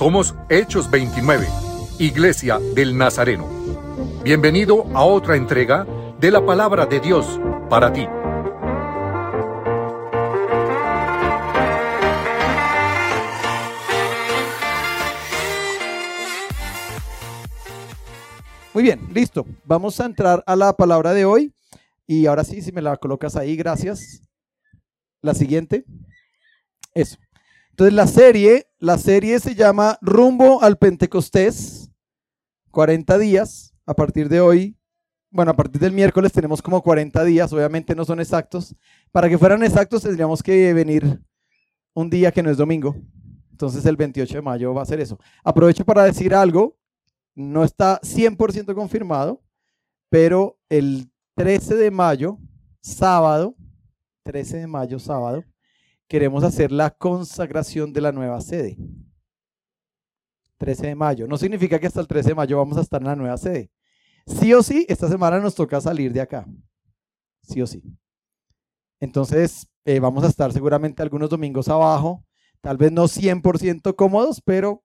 [0.00, 1.46] Somos Hechos 29,
[1.98, 3.46] Iglesia del Nazareno.
[4.24, 5.86] Bienvenido a otra entrega
[6.18, 7.38] de la palabra de Dios
[7.68, 8.06] para ti.
[18.72, 19.44] Muy bien, listo.
[19.66, 21.52] Vamos a entrar a la palabra de hoy.
[22.06, 24.22] Y ahora sí, si me la colocas ahí, gracias.
[25.20, 25.84] La siguiente.
[26.94, 27.18] Eso.
[27.80, 31.90] Entonces la serie, la serie se llama Rumbo al Pentecostés.
[32.70, 33.74] 40 días.
[33.86, 34.76] A partir de hoy,
[35.30, 37.50] bueno, a partir del miércoles tenemos como 40 días.
[37.54, 38.76] Obviamente no son exactos.
[39.10, 41.22] Para que fueran exactos tendríamos que venir
[41.94, 42.94] un día que no es domingo.
[43.50, 45.18] Entonces el 28 de mayo va a ser eso.
[45.42, 46.76] Aprovecho para decir algo
[47.34, 49.42] no está 100% confirmado,
[50.10, 52.36] pero el 13 de mayo,
[52.82, 53.54] sábado,
[54.24, 55.44] 13 de mayo, sábado,
[56.10, 58.76] queremos hacer la consagración de la nueva sede.
[60.58, 61.28] 13 de mayo.
[61.28, 63.70] No significa que hasta el 13 de mayo vamos a estar en la nueva sede.
[64.26, 66.48] Sí o sí, esta semana nos toca salir de acá.
[67.42, 67.84] Sí o sí.
[68.98, 72.24] Entonces, eh, vamos a estar seguramente algunos domingos abajo,
[72.60, 74.82] tal vez no 100% cómodos, pero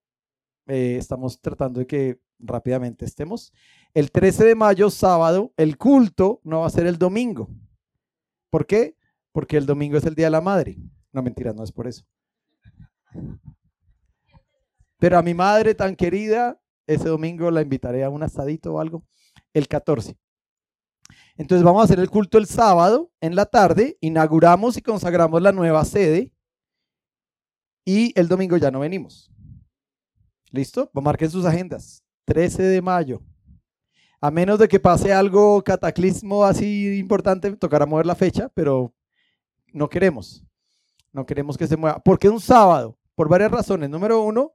[0.68, 3.52] eh, estamos tratando de que rápidamente estemos.
[3.96, 7.50] El 13 de mayo, sábado, el culto no va a ser el domingo.
[8.52, 8.96] ¿Por qué?
[9.32, 10.78] Porque el domingo es el Día de la Madre.
[11.16, 12.04] No, mentira, no es por eso.
[15.00, 19.06] Pero a mi madre tan querida, ese domingo la invitaré a un asadito o algo,
[19.54, 20.18] el 14.
[21.38, 25.54] Entonces vamos a hacer el culto el sábado en la tarde, inauguramos y consagramos la
[25.54, 26.34] nueva sede
[27.86, 29.32] y el domingo ya no venimos.
[30.52, 30.92] ¿Listo?
[30.94, 32.04] Marquen sus agendas.
[32.26, 33.24] 13 de mayo.
[34.20, 38.94] A menos de que pase algo cataclismo así importante, tocará mover la fecha, pero
[39.72, 40.45] no queremos.
[41.16, 42.00] No queremos que se mueva.
[42.00, 42.98] ¿Por qué un sábado?
[43.16, 43.90] Por varias razones.
[43.90, 44.52] Número uno,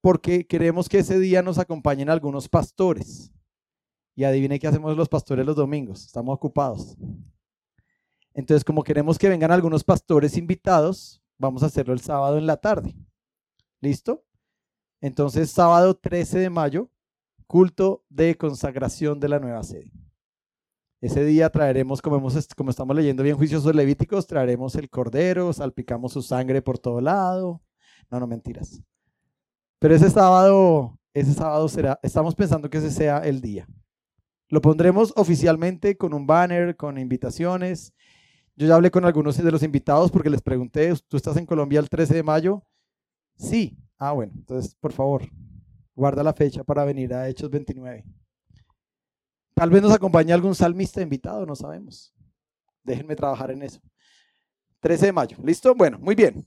[0.00, 3.30] porque queremos que ese día nos acompañen algunos pastores.
[4.14, 6.06] Y adivine qué hacemos los pastores los domingos.
[6.06, 6.96] Estamos ocupados.
[8.32, 12.56] Entonces, como queremos que vengan algunos pastores invitados, vamos a hacerlo el sábado en la
[12.56, 12.96] tarde.
[13.82, 14.24] ¿Listo?
[15.02, 16.90] Entonces, sábado 13 de mayo,
[17.46, 19.92] culto de consagración de la nueva sede.
[21.00, 26.60] Ese día traeremos, como, estamos leyendo bien juicios levíticos, traeremos el cordero, salpicamos su sangre
[26.60, 27.62] por todo lado.
[28.10, 28.82] No, no, mentiras.
[29.78, 33.68] Pero ese sábado, ese sábado será, estamos pensando que ese sea el día.
[34.48, 37.92] Lo pondremos oficialmente con un banner, con invitaciones.
[38.56, 41.78] Yo ya hablé con algunos de los invitados porque les pregunté, ¿tú estás en Colombia
[41.78, 42.64] el 13 de mayo?
[43.36, 43.78] Sí.
[43.98, 45.28] Ah, bueno, entonces, por favor,
[45.98, 48.04] Guarda la fecha para venir a Hechos 29.
[49.58, 52.14] Tal vez nos acompañe algún salmista invitado, no sabemos.
[52.84, 53.80] Déjenme trabajar en eso.
[54.78, 55.36] 13 de mayo.
[55.42, 55.74] ¿Listo?
[55.74, 56.46] Bueno, muy bien.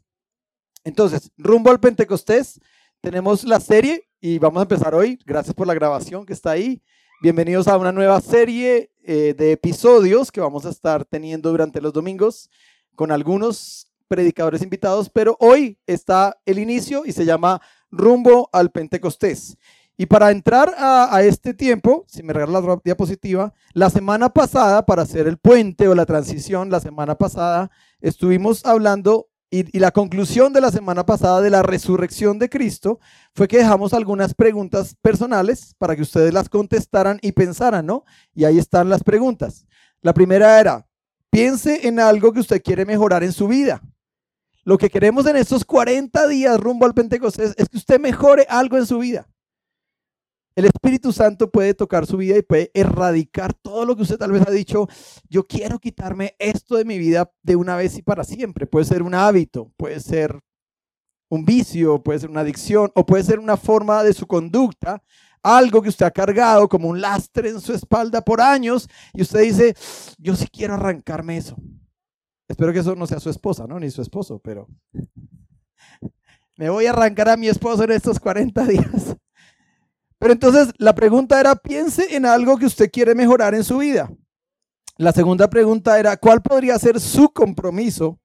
[0.85, 2.61] Entonces, rumbo al Pentecostés,
[3.01, 5.19] tenemos la serie y vamos a empezar hoy.
[5.25, 6.81] Gracias por la grabación que está ahí.
[7.21, 11.91] Bienvenidos a una nueva serie eh, de episodios que vamos a estar teniendo durante los
[11.91, 12.49] domingos
[12.95, 17.61] con algunos predicadores invitados, pero hoy está el inicio y se llama
[17.91, 19.57] rumbo al Pentecostés.
[20.01, 25.03] Y para entrar a, este tiempo, si me regalas la diapositiva, la semana pasada, para
[25.03, 27.69] hacer el puente o la transición, la semana pasada
[27.99, 32.99] estuvimos hablando y, la conclusión de la semana pasada de la resurrección de Cristo
[33.35, 38.03] fue que dejamos algunas preguntas personales para que ustedes las contestaran y pensaran, ¿no?
[38.33, 39.67] Y ahí están las preguntas.
[40.01, 40.87] La primera era,
[41.29, 43.83] piense en algo que usted quiere mejorar en su vida.
[44.63, 48.79] Lo que queremos en estos 40 días rumbo al Pentecostés es que usted mejore algo
[48.79, 49.27] en su vida.
[50.55, 54.33] El Espíritu Santo puede tocar su vida y puede erradicar todo lo que usted tal
[54.33, 54.87] vez ha dicho.
[55.29, 58.67] Yo quiero quitarme esto de mi vida de una vez y para siempre.
[58.67, 60.41] Puede ser un hábito, puede ser
[61.29, 65.01] un vicio, puede ser una adicción o puede ser una forma de su conducta,
[65.41, 69.41] algo que usted ha cargado como un lastre en su espalda por años y usted
[69.41, 69.75] dice,
[70.17, 71.55] yo sí quiero arrancarme eso.
[72.49, 73.79] Espero que eso no sea su esposa, ¿no?
[73.79, 74.67] Ni su esposo, pero
[76.57, 79.15] me voy a arrancar a mi esposo en estos 40 días.
[80.21, 84.07] Pero entonces la pregunta era, piense en algo que usted quiere mejorar en su vida.
[84.97, 88.19] La segunda pregunta era, ¿cuál podría ser su compromiso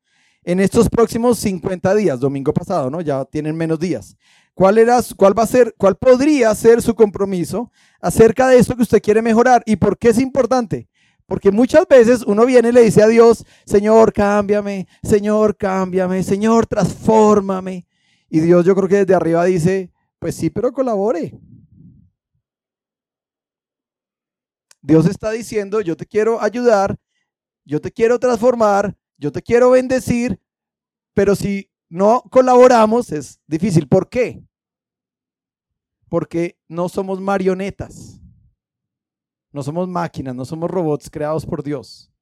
[0.44, 2.20] en estos próximos 50 días?
[2.20, 3.00] Domingo pasado, ¿no?
[3.00, 4.14] Ya tienen menos días.
[4.52, 8.82] ¿Cuál, era, cuál va a ser, cuál podría ser su compromiso acerca de esto que
[8.82, 9.62] usted quiere mejorar?
[9.64, 10.90] ¿Y por qué es importante?
[11.25, 16.66] Porque muchas veces uno viene y le dice a Dios, Señor, cámbiame, Señor, cámbiame, Señor,
[16.66, 17.87] transfórmame.
[18.28, 21.32] Y Dios yo creo que desde arriba dice, pues sí, pero colabore.
[24.87, 26.97] Dios está diciendo, yo te quiero ayudar,
[27.65, 30.41] yo te quiero transformar, yo te quiero bendecir,
[31.12, 33.88] pero si no colaboramos es difícil.
[33.88, 34.47] ¿Por qué?
[36.09, 38.21] porque no somos marionetas,
[39.53, 42.12] no somos máquinas, no somos robots creados por Dios.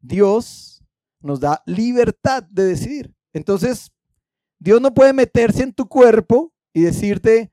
[0.00, 0.82] Dios
[1.20, 3.14] nos da libertad de decidir.
[3.32, 3.90] Entonces,
[4.58, 7.52] Dios no puede meterse en tu cuerpo y decirte,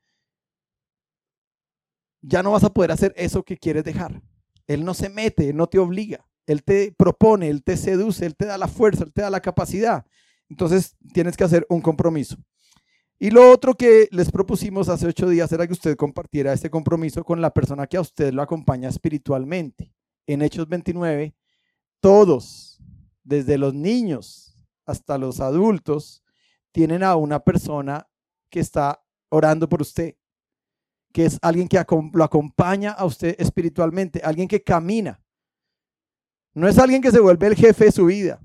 [2.21, 4.21] ya no vas a poder hacer eso que quieres dejar.
[4.73, 6.25] Él no se mete, Él no te obliga.
[6.47, 9.41] Él te propone, Él te seduce, Él te da la fuerza, Él te da la
[9.41, 10.05] capacidad.
[10.49, 12.37] Entonces tienes que hacer un compromiso.
[13.19, 17.23] Y lo otro que les propusimos hace ocho días era que usted compartiera este compromiso
[17.23, 19.93] con la persona que a usted lo acompaña espiritualmente.
[20.25, 21.35] En Hechos 29,
[21.99, 22.81] todos,
[23.23, 26.23] desde los niños hasta los adultos,
[26.71, 28.07] tienen a una persona
[28.49, 30.15] que está orando por usted,
[31.11, 35.21] que es alguien que lo acompaña a usted espiritualmente, alguien que camina.
[36.53, 38.41] No es alguien que se vuelve el jefe de su vida,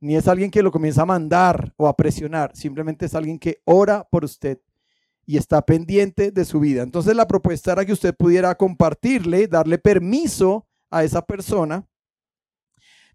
[0.00, 3.60] ni es alguien que lo comienza a mandar o a presionar, simplemente es alguien que
[3.64, 4.60] ora por usted
[5.24, 6.82] y está pendiente de su vida.
[6.82, 11.86] Entonces la propuesta era que usted pudiera compartirle, darle permiso a esa persona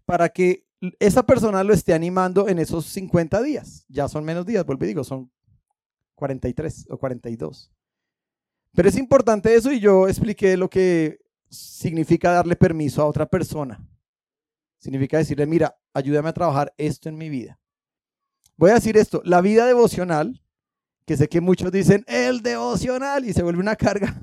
[0.04, 0.64] para que
[0.98, 3.84] esa persona lo esté animando en esos 50 días.
[3.88, 5.30] Ya son menos días, vuelvo y digo, son
[6.14, 7.72] 43 o 42.
[8.74, 11.20] Pero es importante eso y yo expliqué lo que
[11.50, 13.84] significa darle permiso a otra persona.
[14.78, 17.58] Significa decirle, mira, ayúdame a trabajar esto en mi vida.
[18.56, 20.42] Voy a decir esto, la vida devocional,
[21.06, 24.20] que sé que muchos dicen, el devocional, y se vuelve una carga.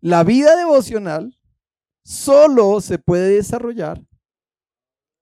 [0.00, 1.38] La vida devocional
[2.02, 4.02] solo se puede desarrollar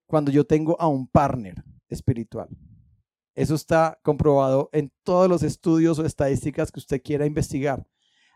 [0.06, 2.48] cuando yo tengo a un partner espiritual.
[3.34, 7.86] Eso está comprobado en todos los estudios o estadísticas que usted quiera investigar.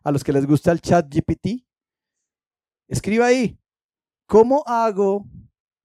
[0.08, 1.66] A los que les gusta el chat GPT,
[2.88, 3.58] escriba ahí,
[4.24, 5.26] ¿cómo hago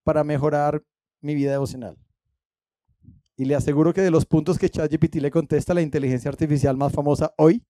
[0.05, 0.81] para mejorar
[1.19, 1.97] mi vida devocional?
[3.35, 6.93] Y le aseguro que de los puntos que ChatGPT le contesta la inteligencia artificial más
[6.93, 7.65] famosa hoy,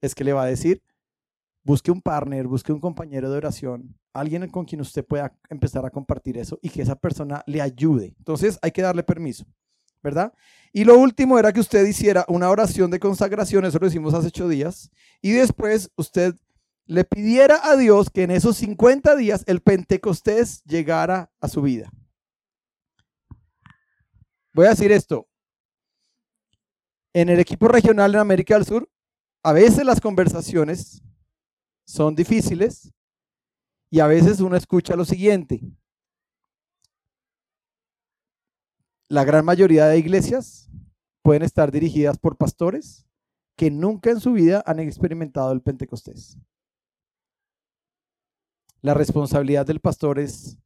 [0.00, 0.82] es que le va a decir,
[1.62, 5.90] busque un partner, busque un compañero de oración, alguien con quien usted pueda empezar a
[5.90, 8.16] compartir eso y que esa persona le ayude.
[8.18, 9.46] Entonces hay que darle permiso,
[10.02, 10.32] ¿verdad?
[10.72, 14.28] Y lo último era que usted hiciera una oración de consagración, eso lo hicimos hace
[14.28, 16.34] ocho días, y después usted
[16.86, 21.92] le pidiera a Dios que en esos 50 días el Pentecostés llegara a su vida.
[24.52, 25.28] Voy a decir esto.
[27.12, 28.88] En el equipo regional en América del Sur,
[29.42, 31.02] a veces las conversaciones
[31.84, 32.92] son difíciles
[33.90, 35.60] y a veces uno escucha lo siguiente.
[39.10, 40.70] La gran mayoría de iglesias
[41.22, 43.04] pueden estar dirigidas por pastores
[43.56, 46.38] que nunca en su vida han experimentado el Pentecostés.
[48.82, 50.56] La responsabilidad del pastor es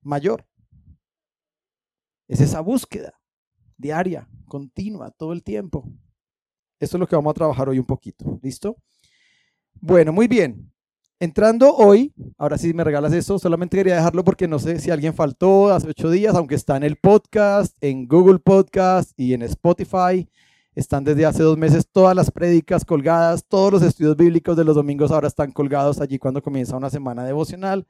[0.00, 0.46] mayor.
[2.26, 3.20] Es esa búsqueda
[3.76, 5.84] diaria, continua, todo el tiempo.
[6.80, 8.40] Eso es lo que vamos a trabajar hoy un poquito.
[8.42, 8.78] ¿Listo?
[9.74, 10.71] Bueno, muy bien.
[11.22, 15.14] Entrando hoy, ahora sí me regalas eso, solamente quería dejarlo porque no sé si alguien
[15.14, 20.28] faltó hace ocho días, aunque está en el podcast, en Google Podcast y en Spotify.
[20.74, 24.74] Están desde hace dos meses todas las prédicas colgadas, todos los estudios bíblicos de los
[24.74, 27.86] domingos ahora están colgados allí cuando comienza una semana devocional.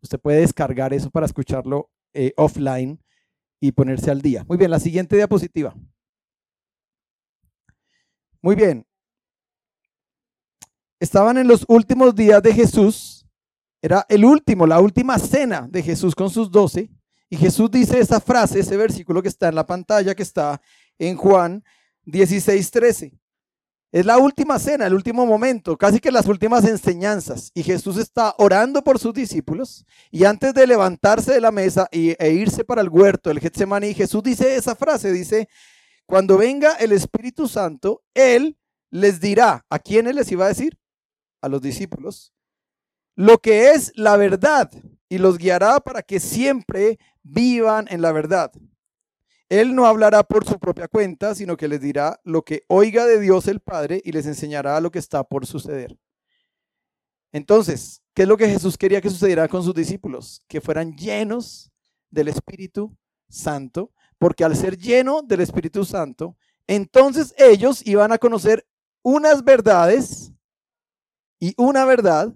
[0.00, 3.00] Usted puede descargar eso para escucharlo eh, offline
[3.58, 4.44] y ponerse al día.
[4.46, 5.74] Muy bien, la siguiente diapositiva.
[8.40, 8.86] Muy bien.
[10.98, 13.26] Estaban en los últimos días de Jesús.
[13.82, 16.90] Era el último, la última cena de Jesús con sus doce.
[17.28, 20.60] Y Jesús dice esa frase, ese versículo que está en la pantalla, que está
[20.98, 21.62] en Juan
[22.04, 23.18] 16:13.
[23.92, 27.50] Es la última cena, el último momento, casi que las últimas enseñanzas.
[27.54, 29.86] Y Jesús está orando por sus discípulos.
[30.10, 34.22] Y antes de levantarse de la mesa e irse para el huerto del Getsemaní, Jesús
[34.22, 35.48] dice esa frase, dice,
[36.04, 38.58] cuando venga el Espíritu Santo, Él
[38.90, 40.76] les dirá, ¿a quiénes les iba a decir?
[41.40, 42.32] A los discípulos,
[43.14, 44.70] lo que es la verdad
[45.08, 48.52] y los guiará para que siempre vivan en la verdad.
[49.48, 53.20] Él no hablará por su propia cuenta, sino que les dirá lo que oiga de
[53.20, 55.96] Dios el Padre y les enseñará lo que está por suceder.
[57.32, 60.42] Entonces, ¿qué es lo que Jesús quería que sucediera con sus discípulos?
[60.48, 61.70] Que fueran llenos
[62.10, 62.96] del Espíritu
[63.28, 68.66] Santo, porque al ser lleno del Espíritu Santo, entonces ellos iban a conocer
[69.02, 70.32] unas verdades
[71.40, 72.34] y una verdad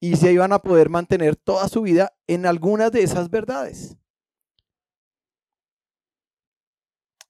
[0.00, 3.96] y se iban a poder mantener toda su vida en algunas de esas verdades.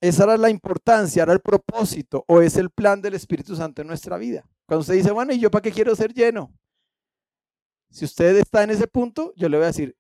[0.01, 3.89] Esa era la importancia, era el propósito o es el plan del Espíritu Santo en
[3.89, 4.47] nuestra vida.
[4.67, 6.53] Cuando usted dice, bueno, ¿y yo para qué quiero ser lleno?
[7.91, 9.97] Si usted está en ese punto, yo le voy a decir,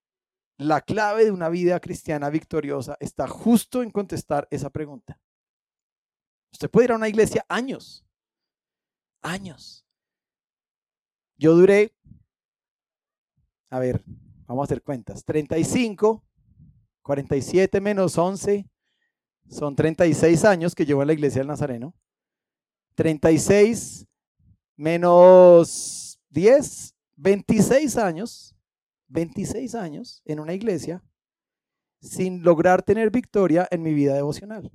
[0.59, 5.21] la clave de una vida cristiana victoriosa está justo en contestar esa pregunta.
[6.53, 8.05] Usted puede ir a una iglesia años,
[9.23, 9.84] años.
[11.37, 11.93] Yo duré,
[13.71, 14.05] a ver,
[14.47, 16.25] vamos a hacer cuentas, 35,
[17.03, 18.69] 47 menos 11,
[19.49, 21.95] son 36 años que llevo en la iglesia del Nazareno.
[22.95, 24.07] 36
[24.77, 28.57] menos 10, 26 años,
[29.09, 31.03] 26 años en una iglesia
[32.01, 34.71] sin lograr tener victoria en mi vida devocional.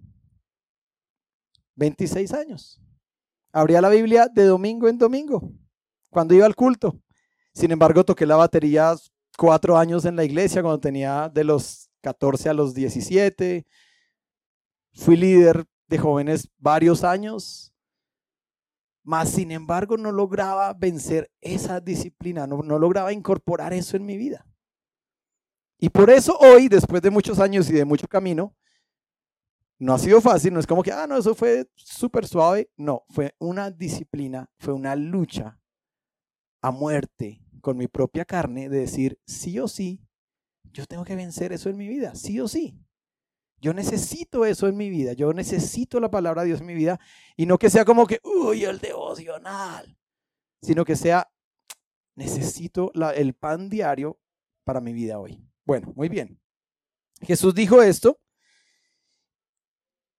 [1.75, 2.81] 26 años.
[3.51, 5.51] Abría la Biblia de domingo en domingo,
[6.09, 6.99] cuando iba al culto.
[7.53, 8.95] Sin embargo, toqué la batería
[9.37, 13.65] cuatro años en la iglesia, cuando tenía de los 14 a los 17.
[14.93, 17.73] Fui líder de jóvenes varios años.
[19.03, 24.17] Mas, sin embargo, no lograba vencer esa disciplina, no, no lograba incorporar eso en mi
[24.17, 24.45] vida.
[25.79, 28.55] Y por eso hoy, después de muchos años y de mucho camino,
[29.79, 32.69] no ha sido fácil, no es como que, ah, no, eso fue súper suave.
[32.75, 35.58] No, fue una disciplina, fue una lucha
[36.61, 40.01] a muerte con mi propia carne de decir, sí o sí,
[40.71, 42.79] yo tengo que vencer eso en mi vida, sí o sí.
[43.61, 46.99] Yo necesito eso en mi vida, yo necesito la palabra de Dios en mi vida
[47.35, 49.97] y no que sea como que, uy, el devocional,
[50.61, 51.29] sino que sea,
[52.15, 54.17] necesito el pan diario
[54.63, 55.43] para mi vida hoy.
[55.65, 56.39] Bueno, muy bien.
[57.21, 58.17] Jesús dijo esto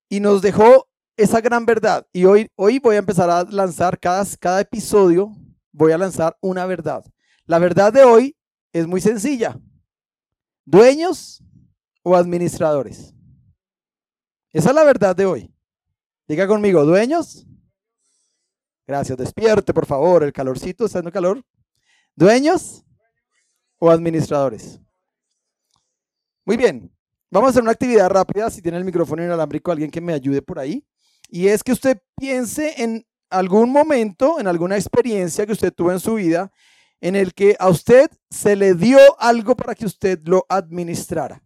[0.08, 2.06] y nos dejó esa gran verdad.
[2.12, 5.32] Y hoy, hoy voy a empezar a lanzar cada, cada episodio,
[5.72, 7.04] voy a lanzar una verdad.
[7.46, 8.36] La verdad de hoy
[8.72, 9.58] es muy sencilla.
[10.64, 11.42] ¿Dueños
[12.02, 13.14] o administradores?
[14.52, 15.54] Esa es la verdad de hoy.
[16.26, 17.46] Diga conmigo, ¿dueños?
[18.86, 21.44] Gracias, despierte por favor, el calorcito, ¿está haciendo calor?
[22.14, 22.84] ¿Dueños
[23.78, 24.80] o administradores?
[26.44, 26.92] Muy bien,
[27.32, 30.42] Vamos a hacer una actividad rápida, si tiene el micrófono inalámbrico, alguien que me ayude
[30.42, 30.84] por ahí.
[31.28, 36.00] Y es que usted piense en algún momento, en alguna experiencia que usted tuvo en
[36.00, 36.52] su vida,
[37.00, 41.42] en el que a usted se le dio algo para que usted lo administrara.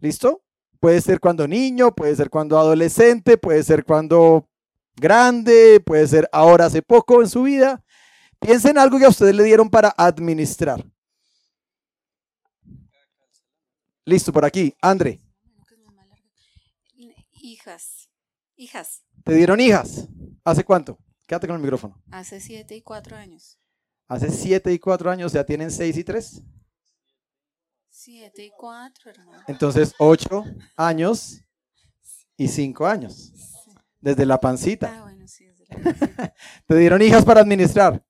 [0.00, 0.42] ¿Listo?
[0.80, 4.48] Puede ser cuando niño, puede ser cuando adolescente, puede ser cuando
[4.96, 7.84] grande, puede ser ahora hace poco en su vida.
[8.38, 10.84] Piense en algo que a usted le dieron para administrar.
[14.04, 14.74] Listo, por aquí.
[14.80, 15.20] Andre.
[17.32, 18.08] Hijas.
[18.56, 19.02] Hijas.
[19.24, 20.08] ¿Te dieron hijas?
[20.48, 20.98] ¿Hace cuánto?
[21.26, 22.02] Quédate con el micrófono.
[22.10, 23.58] Hace siete y cuatro años.
[24.06, 26.40] Hace siete y cuatro años, sea, tienen seis y tres.
[27.90, 29.42] Siete y cuatro, hermano.
[29.46, 31.42] Entonces, ocho años
[32.38, 33.30] y cinco años.
[34.00, 34.90] Desde la pancita.
[34.90, 36.34] Ah, bueno, sí, desde la pancita.
[36.66, 38.02] Te dieron hijas para administrar.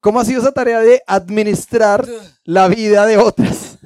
[0.00, 2.06] ¿Cómo ha sido esa tarea de administrar
[2.44, 3.78] la vida de otras?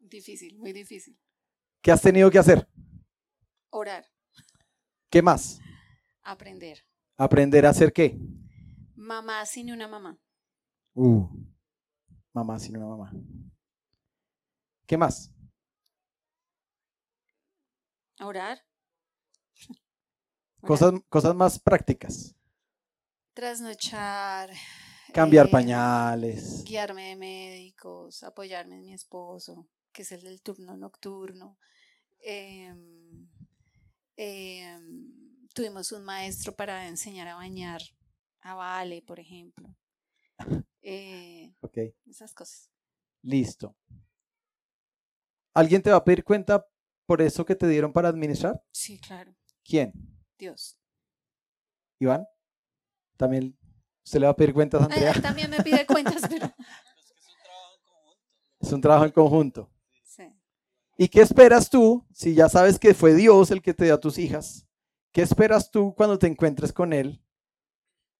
[0.00, 1.18] Difícil, muy difícil.
[1.80, 2.68] ¿Qué has tenido que hacer?
[3.70, 4.04] Orar.
[5.08, 5.61] ¿Qué más?
[6.22, 6.84] Aprender.
[7.16, 8.18] ¿Aprender a hacer qué?
[8.94, 10.18] Mamá sin una mamá.
[10.94, 11.26] Uh,
[12.32, 13.12] mamá sin una mamá.
[14.86, 15.32] ¿Qué más?
[18.20, 18.58] Orar.
[20.60, 22.34] Cosas, cosas más prácticas.
[23.34, 24.50] Trasnochar.
[25.12, 26.64] Cambiar eh, pañales.
[26.64, 31.58] Guiarme de médicos, apoyarme en mi esposo que es el del turno nocturno.
[32.20, 33.28] Em,
[34.16, 35.21] em,
[35.52, 37.82] tuvimos un maestro para enseñar a bañar
[38.40, 39.74] a Vale, por ejemplo.
[40.82, 41.78] Eh, ok.
[42.06, 42.70] Esas cosas.
[43.22, 43.76] Listo.
[45.54, 46.66] ¿Alguien te va a pedir cuenta
[47.06, 48.62] por eso que te dieron para administrar?
[48.70, 49.34] Sí, claro.
[49.64, 49.92] ¿Quién?
[50.38, 50.78] Dios.
[51.98, 52.26] ¿Iván?
[53.16, 53.56] ¿También
[54.02, 55.12] se le va a pedir cuentas a Andrea?
[55.20, 56.52] también me pide cuentas, pero...
[58.60, 59.72] Es un trabajo en conjunto.
[60.96, 64.00] ¿Y qué esperas tú, si ya sabes que fue Dios el que te dio a
[64.00, 64.66] tus hijas?
[65.12, 67.22] ¿Qué esperas tú cuando te encuentres con Él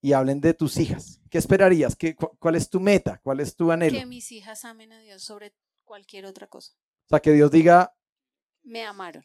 [0.02, 1.20] y hablen de tus hijas?
[1.30, 1.96] ¿Qué esperarías?
[1.96, 3.18] ¿Qué, ¿Cuál es tu meta?
[3.22, 3.99] ¿Cuál es tu anhelo?
[3.99, 6.72] Que mis hijas amen a Dios sobre cualquier otra cosa.
[7.06, 7.96] O sea, que Dios diga...
[8.62, 9.25] Me amaron.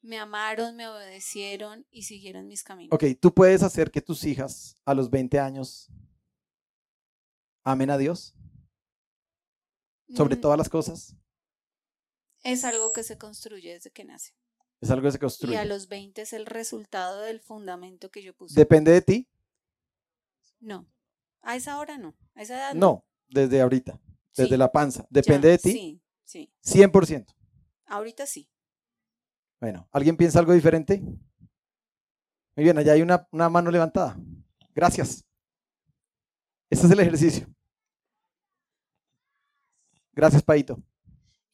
[0.00, 2.94] Me amaron, me obedecieron y siguieron mis caminos.
[2.94, 5.90] Ok, tú puedes hacer que tus hijas a los 20 años
[7.62, 8.34] amen a Dios
[10.14, 10.40] sobre mm.
[10.40, 11.16] todas las cosas.
[12.42, 14.34] Es algo que se construye desde que nace.
[14.84, 15.54] Es algo que se construye.
[15.54, 18.54] Y a los 20 es el resultado del fundamento que yo puse.
[18.54, 19.28] ¿Depende de ti?
[20.60, 20.86] No.
[21.40, 22.14] A esa hora no.
[22.34, 22.80] A esa edad no.
[22.80, 23.98] No, desde ahorita.
[24.36, 25.06] Desde la panza.
[25.08, 25.72] ¿Depende de ti?
[25.72, 26.52] Sí, sí.
[26.82, 27.34] 100%.
[27.86, 28.46] Ahorita sí.
[29.58, 31.00] Bueno, ¿alguien piensa algo diferente?
[31.00, 34.18] Muy bien, allá hay una, una mano levantada.
[34.74, 35.24] Gracias.
[36.68, 37.48] Ese es el ejercicio.
[40.12, 40.78] Gracias, Paito.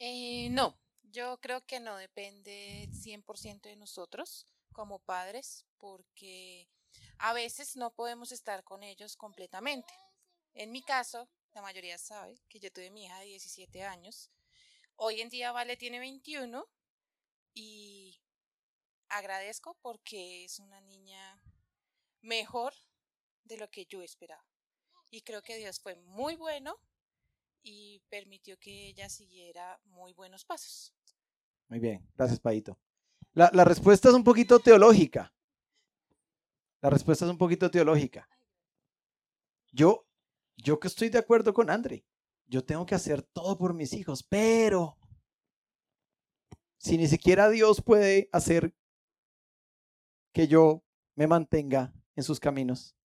[0.00, 0.79] Eh, no,
[1.12, 6.68] yo creo que no depende 100% de nosotros como padres, porque
[7.18, 9.92] a veces no podemos estar con ellos completamente.
[10.54, 14.30] En mi caso, la mayoría sabe que yo tuve mi hija de 17 años.
[14.96, 16.68] Hoy en día Vale tiene 21
[17.54, 18.20] y
[19.08, 21.42] agradezco porque es una niña
[22.20, 22.74] mejor
[23.44, 24.44] de lo que yo esperaba.
[25.10, 26.78] Y creo que Dios fue muy bueno
[27.62, 30.94] y permitió que ella siguiera muy buenos pasos.
[31.70, 32.76] Muy bien, gracias Paito.
[33.32, 35.32] La, respuesta es un poquito teológica.
[36.82, 38.28] La respuesta es un poquito teológica.
[39.70, 40.04] Yo,
[40.56, 42.04] yo que estoy de acuerdo con Andre,
[42.48, 44.98] yo tengo que hacer todo por mis hijos, pero
[46.76, 48.74] si ni siquiera Dios puede hacer
[50.32, 50.82] que yo
[51.14, 52.96] me mantenga en sus caminos.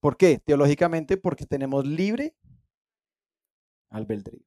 [0.00, 0.38] ¿Por qué?
[0.38, 2.34] Teológicamente, porque tenemos libre
[3.90, 4.44] albedrío.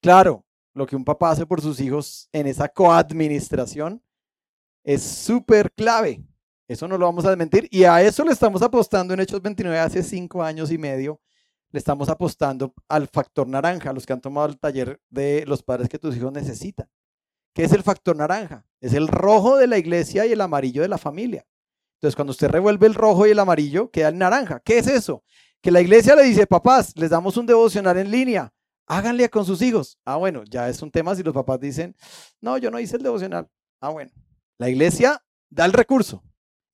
[0.00, 4.02] Claro, lo que un papá hace por sus hijos en esa coadministración
[4.84, 6.24] es súper clave.
[6.68, 7.68] Eso no lo vamos a desmentir.
[7.70, 11.20] Y a eso le estamos apostando en Hechos 29 hace cinco años y medio.
[11.72, 15.88] Le estamos apostando al factor naranja, los que han tomado el taller de los padres
[15.88, 16.88] que tus hijos necesitan.
[17.52, 18.64] ¿Qué es el factor naranja?
[18.80, 21.44] Es el rojo de la iglesia y el amarillo de la familia.
[21.94, 24.60] Entonces, cuando usted revuelve el rojo y el amarillo, queda el naranja.
[24.60, 25.22] ¿Qué es eso?
[25.60, 28.52] Que la iglesia le dice, papás, les damos un devocional en línea,
[28.90, 29.96] háganle con sus hijos.
[30.04, 31.94] Ah, bueno, ya es un tema si los papás dicen,
[32.40, 33.48] no, yo no hice el devocional.
[33.80, 34.10] Ah, bueno,
[34.58, 36.24] la iglesia da el recurso,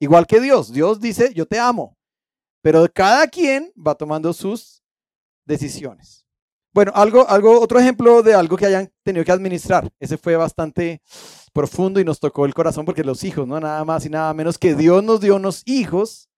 [0.01, 0.73] igual que Dios.
[0.73, 1.99] Dios dice, yo te amo,
[2.63, 4.83] pero cada quien va tomando sus
[5.45, 6.27] decisiones.
[6.73, 9.91] Bueno, algo, algo, otro ejemplo de algo que hayan tenido que administrar.
[10.01, 11.03] Ese fue bastante
[11.53, 14.59] profundo y nos tocó el corazón porque los hijos, no nada más y nada menos
[14.59, 16.31] que Dios nos dio unos hijos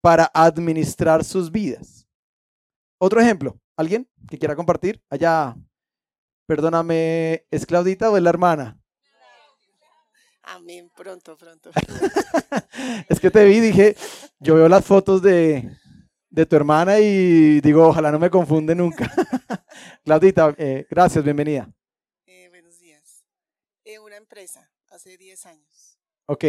[0.00, 2.06] para administrar sus vidas.
[2.98, 5.02] Otro ejemplo, ¿alguien que quiera compartir?
[5.10, 5.56] Allá,
[6.46, 8.80] perdóname, ¿es Claudita o es la hermana?
[10.42, 11.70] Amén, pronto, pronto.
[13.08, 13.96] es que te vi, dije,
[14.38, 15.76] yo veo las fotos de,
[16.30, 19.12] de tu hermana y digo, ojalá no me confunde nunca.
[20.04, 21.68] Claudita, eh, gracias, bienvenida.
[22.26, 23.24] Eh, buenos días.
[23.84, 25.98] En una empresa, hace 10 años.
[26.26, 26.44] Ok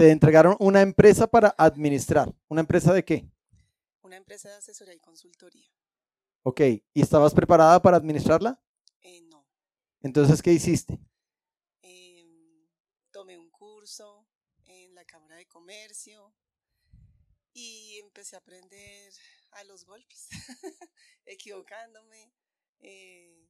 [0.00, 2.34] te entregaron una empresa para administrar.
[2.48, 3.28] ¿Una empresa de qué?
[4.00, 5.69] Una empresa de asesoría y consultoría.
[6.42, 6.60] Ok,
[6.94, 8.62] ¿y estabas preparada para administrarla?
[9.02, 9.46] Eh, no.
[10.00, 10.98] Entonces, ¿qué hiciste?
[11.82, 12.66] Em,
[13.10, 14.26] tomé un curso
[14.64, 16.34] en la Cámara de Comercio
[17.52, 19.12] y empecé a aprender
[19.52, 20.28] a los golpes,
[21.26, 22.32] equivocándome,
[22.78, 23.46] eh,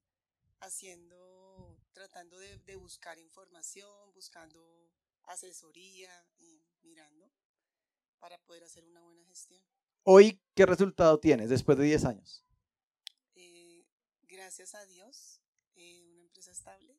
[0.61, 4.90] haciendo, tratando de buscar información, buscando
[5.24, 7.31] asesoría y mirando
[8.18, 9.62] para poder hacer una buena gestión.
[10.03, 12.44] Hoy, ¿qué resultado tienes después de 10 años?
[14.30, 15.40] Gracias a Dios,
[15.74, 16.96] eh, una empresa estable,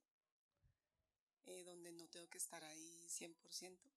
[1.46, 3.90] eh, donde no tengo que estar ahí 100%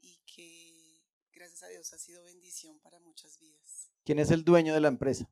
[0.00, 1.00] y que
[1.32, 3.92] gracias a Dios ha sido bendición para muchas vidas.
[4.04, 5.30] ¿Quién es el dueño de la empresa?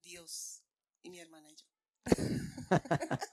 [0.00, 0.62] Dios
[1.02, 1.66] y mi hermana y yo.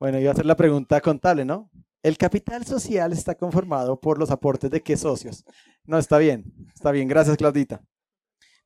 [0.00, 1.70] bueno, iba a hacer la pregunta contable, ¿no?
[2.02, 5.44] El capital social está conformado por los aportes de qué socios.
[5.84, 7.06] No, está bien, está bien.
[7.06, 7.80] Gracias, Claudita.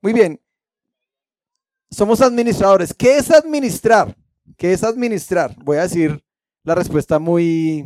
[0.00, 0.40] Muy bien.
[1.90, 2.92] Somos administradores.
[2.92, 4.16] ¿Qué es administrar?
[4.57, 5.55] ¿Qué es administrar?
[5.64, 6.22] Voy a decir
[6.64, 7.85] la respuesta muy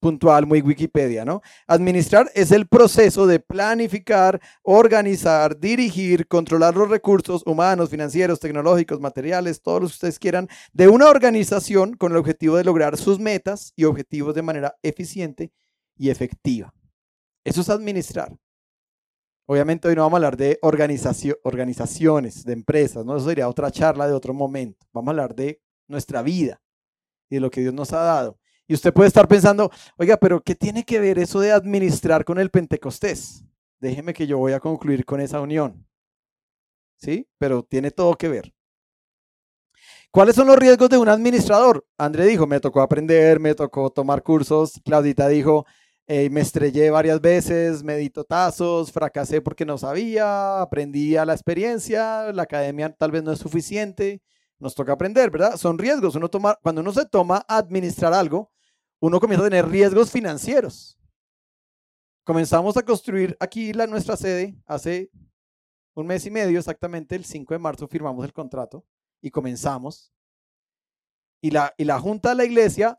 [0.00, 1.42] puntual, muy Wikipedia, ¿no?
[1.66, 9.62] Administrar es el proceso de planificar, organizar, dirigir, controlar los recursos humanos, financieros, tecnológicos, materiales,
[9.62, 13.72] todos los que ustedes quieran, de una organización con el objetivo de lograr sus metas
[13.74, 15.50] y objetivos de manera eficiente
[15.96, 16.72] y efectiva.
[17.44, 18.36] Eso es administrar.
[19.46, 23.16] Obviamente hoy no vamos a hablar de organizaciones, de empresas, ¿no?
[23.16, 24.86] Eso sería otra charla de otro momento.
[24.92, 26.60] Vamos a hablar de nuestra vida
[27.30, 28.38] y de lo que Dios nos ha dado.
[28.66, 32.40] Y usted puede estar pensando, oiga, pero ¿qué tiene que ver eso de administrar con
[32.40, 33.44] el Pentecostés?
[33.78, 35.86] Déjeme que yo voy a concluir con esa unión.
[36.96, 37.28] ¿Sí?
[37.38, 38.52] Pero tiene todo que ver.
[40.10, 41.86] ¿Cuáles son los riesgos de un administrador?
[41.98, 44.80] André dijo, me tocó aprender, me tocó tomar cursos.
[44.84, 45.66] Claudita dijo,
[46.08, 52.32] me estrellé varias veces, me di totazos, fracasé porque no sabía, aprendí a la experiencia,
[52.32, 54.22] la academia tal vez no es suficiente.
[54.58, 55.56] Nos toca aprender, ¿verdad?
[55.56, 56.14] Son riesgos.
[56.14, 58.50] Uno toma, cuando uno se toma administrar algo,
[59.00, 60.98] uno comienza a tener riesgos financieros.
[62.24, 65.10] Comenzamos a construir aquí la, nuestra sede hace
[65.94, 68.84] un mes y medio, exactamente el 5 de marzo firmamos el contrato
[69.20, 70.12] y comenzamos.
[71.40, 72.98] Y la, y la junta de la iglesia,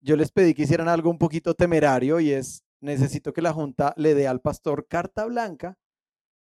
[0.00, 3.94] yo les pedí que hicieran algo un poquito temerario y es, necesito que la junta
[3.96, 5.78] le dé al pastor carta blanca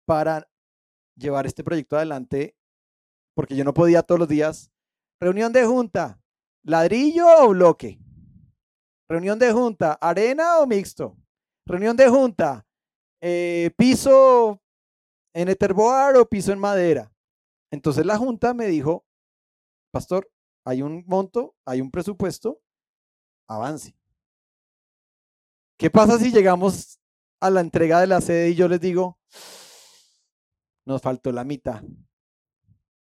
[0.07, 0.49] para
[1.17, 2.57] llevar este proyecto adelante,
[3.35, 4.71] porque yo no podía todos los días,
[5.21, 6.21] reunión de junta,
[6.63, 7.99] ladrillo o bloque.
[9.09, 11.17] Reunión de junta, arena o mixto.
[11.67, 12.67] reunión de junta,
[13.21, 14.63] eh, piso
[15.35, 17.13] en eterboar o piso en madera.
[17.71, 19.07] Entonces la junta me dijo,
[19.93, 20.31] pastor,
[20.65, 22.61] hay un monto, hay un presupuesto,
[23.49, 23.95] avance.
[25.77, 27.01] ¿Qué pasa si llegamos
[27.41, 29.19] a la entrega de la sede y yo les digo,
[30.85, 31.83] nos faltó la mitad,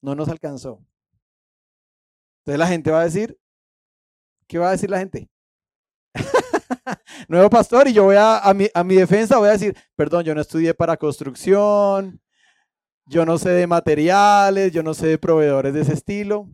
[0.01, 0.85] no nos alcanzó?
[2.41, 3.39] Entonces la gente va a decir,
[4.47, 5.29] ¿qué va a decir la gente?
[7.29, 10.25] Nuevo pastor y yo voy a, a, mi, a mi defensa voy a decir, perdón,
[10.25, 12.21] yo no estudié para construcción,
[13.07, 16.49] yo no sé de materiales, yo no sé de proveedores de ese estilo.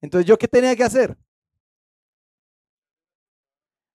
[0.00, 1.16] Entonces, ¿yo qué tenía que hacer?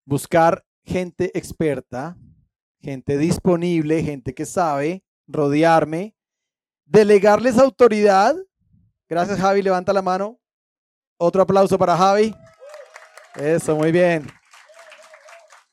[0.05, 2.15] Buscar gente experta,
[2.79, 6.15] gente disponible, gente que sabe, rodearme,
[6.85, 8.35] delegarles autoridad.
[9.09, 10.39] Gracias, Javi, levanta la mano.
[11.17, 12.35] Otro aplauso para Javi.
[13.35, 14.27] Eso, muy bien.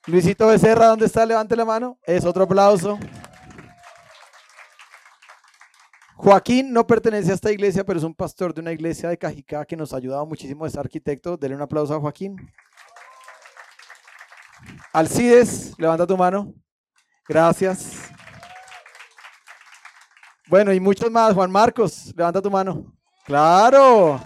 [0.07, 1.25] Luisito Becerra, ¿dónde está?
[1.25, 1.99] Levante la mano.
[2.05, 2.99] Es otro aplauso.
[6.17, 9.65] Joaquín no pertenece a esta iglesia, pero es un pastor de una iglesia de Cajicá
[9.65, 10.67] que nos ha ayudado muchísimo.
[10.67, 11.37] Es arquitecto.
[11.37, 12.37] Dele un aplauso a Joaquín.
[14.93, 16.55] Alcides, levanta tu mano.
[17.29, 18.11] Gracias.
[20.49, 21.35] Bueno, y muchos más.
[21.35, 22.95] Juan Marcos, levanta tu mano.
[23.25, 24.21] Claro.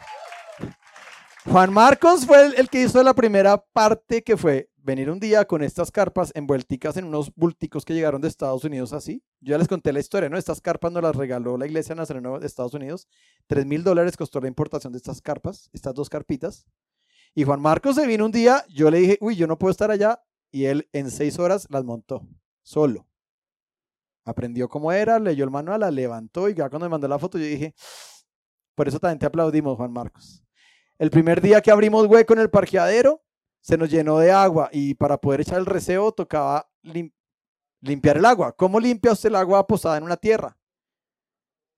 [1.49, 5.63] Juan Marcos fue el, que hizo la primera parte que fue venir un día con
[5.63, 9.23] estas carpas envuelticas en unos bulticos que llegaron de Estados Unidos así.
[9.41, 10.37] Yo ya les conté la historia, ¿no?
[10.37, 13.07] Estas carpas nos las regaló la Iglesia Nazareno de Estados Unidos.
[13.47, 16.67] Tres mil dólares costó la importación de estas carpas, estas dos carpitas.
[17.35, 19.91] Y Juan Marcos se vino un día, yo le dije, uy, yo no puedo estar
[19.91, 20.21] allá.
[20.57, 22.27] Y él en seis horas las montó,
[22.63, 23.07] solo.
[24.25, 27.37] Aprendió cómo era, leyó el manual, la levantó y ya cuando me mandó la foto
[27.37, 27.75] yo dije,
[28.75, 30.43] por eso también te aplaudimos, Juan Marcos.
[30.97, 33.23] El primer día que abrimos hueco en el parqueadero,
[33.61, 36.67] se nos llenó de agua y para poder echar el receo tocaba
[37.83, 38.53] limpiar el agua.
[38.53, 40.57] ¿Cómo limpia usted el agua posada en una tierra?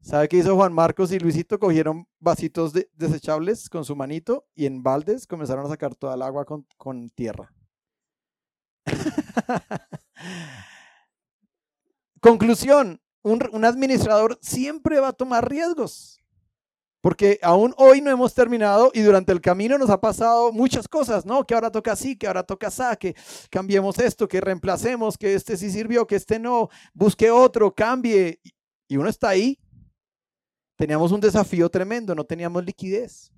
[0.01, 1.59] ¿Sabe qué hizo Juan Marcos y Luisito?
[1.59, 6.45] Cogieron vasitos desechables con su manito y en baldes comenzaron a sacar toda el agua
[6.45, 7.53] con tierra.
[12.21, 16.19] Conclusión, un administrador siempre va a tomar riesgos.
[17.01, 21.25] Porque aún hoy no hemos terminado y durante el camino nos ha pasado muchas cosas,
[21.25, 21.47] ¿no?
[21.47, 23.15] Que ahora toca así, que ahora toca así, que
[23.51, 28.41] cambiemos esto, que reemplacemos, que este sí sirvió, que este no, busque otro, cambie.
[28.89, 29.59] Y uno está ahí.
[30.77, 33.31] Teníamos un desafío tremendo, no teníamos liquidez.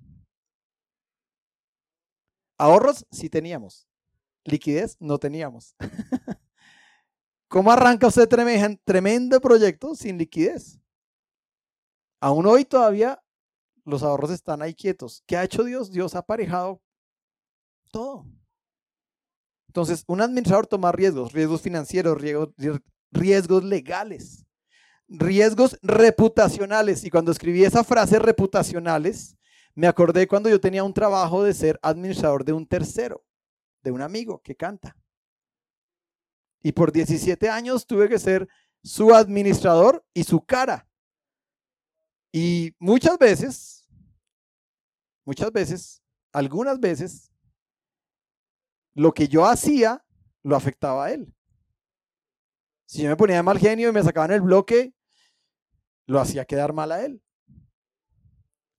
[2.57, 3.90] Ahorros sí teníamos.
[4.43, 5.75] Liquidez no teníamos.
[7.47, 8.29] ¿Cómo arranca usted
[8.85, 10.79] tremendo proyecto sin liquidez?
[12.21, 13.21] Aún hoy todavía
[13.83, 15.23] los ahorros están ahí quietos.
[15.25, 15.91] ¿Qué ha hecho Dios?
[15.91, 16.81] Dios ha aparejado
[17.91, 18.25] todo.
[19.67, 24.45] Entonces, un administrador toma riesgos, riesgos financieros, riesgos, legales,
[25.07, 27.03] riesgos reputacionales.
[27.03, 29.37] Y cuando escribí esa frase reputacionales,
[29.73, 33.23] me acordé cuando yo tenía un trabajo de ser administrador de un tercero,
[33.81, 34.95] de un amigo que canta.
[36.61, 38.47] Y por 17 años tuve que ser
[38.83, 40.87] su administrador y su cara.
[42.31, 43.87] Y muchas veces,
[45.25, 47.31] muchas veces, algunas veces,
[48.93, 50.05] lo que yo hacía
[50.43, 51.33] lo afectaba a él.
[52.85, 54.93] Si yo me ponía de mal genio y me sacaban el bloque,
[56.07, 57.21] lo hacía quedar mal a él.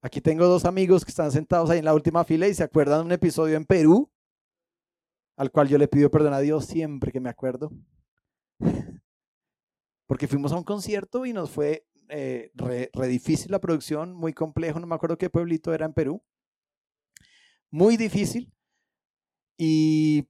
[0.01, 2.99] Aquí tengo dos amigos que están sentados ahí en la última fila y se acuerdan
[2.99, 4.11] de un episodio en Perú,
[5.35, 7.71] al cual yo le pido perdón a Dios siempre que me acuerdo.
[10.07, 14.79] Porque fuimos a un concierto y nos fue eh, re, difícil la producción, muy complejo,
[14.79, 16.21] no me acuerdo qué pueblito era en Perú.
[17.71, 18.53] Muy difícil.
[19.57, 20.27] Y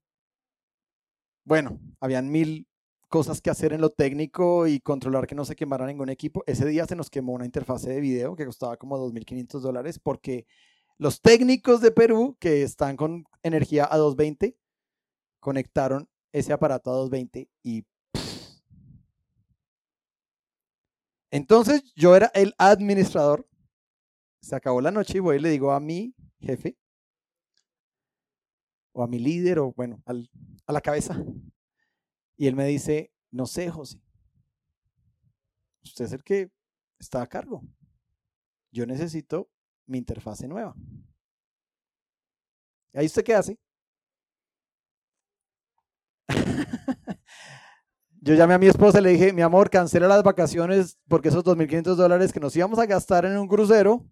[1.43, 2.67] bueno, habían mil
[3.09, 6.43] cosas que hacer en lo técnico y controlar que no se quemara ningún equipo.
[6.47, 10.45] Ese día se nos quemó una interfase de video que costaba como 2.500 dólares porque
[10.97, 14.57] los técnicos de Perú que están con energía a 220
[15.43, 17.86] conectaron ese aparato a 220 y
[21.29, 23.47] Entonces yo era el administrador.
[24.39, 26.77] Se acabó la noche y voy y le digo a mi jefe,
[28.91, 31.17] o a mi líder, o bueno, a la cabeza.
[32.38, 33.99] Y él me dice, no sé, José,
[35.84, 36.51] usted es el que
[36.99, 37.63] está a cargo.
[38.71, 39.49] Yo necesito
[39.88, 40.75] mi interfase nueva.
[42.93, 43.60] ¿Ahí usted qué hace?
[48.21, 51.43] Yo llamé a mi esposa y le dije, mi amor, cancela las vacaciones porque esos
[51.43, 54.05] 2.500 dólares que nos íbamos a gastar en un crucero,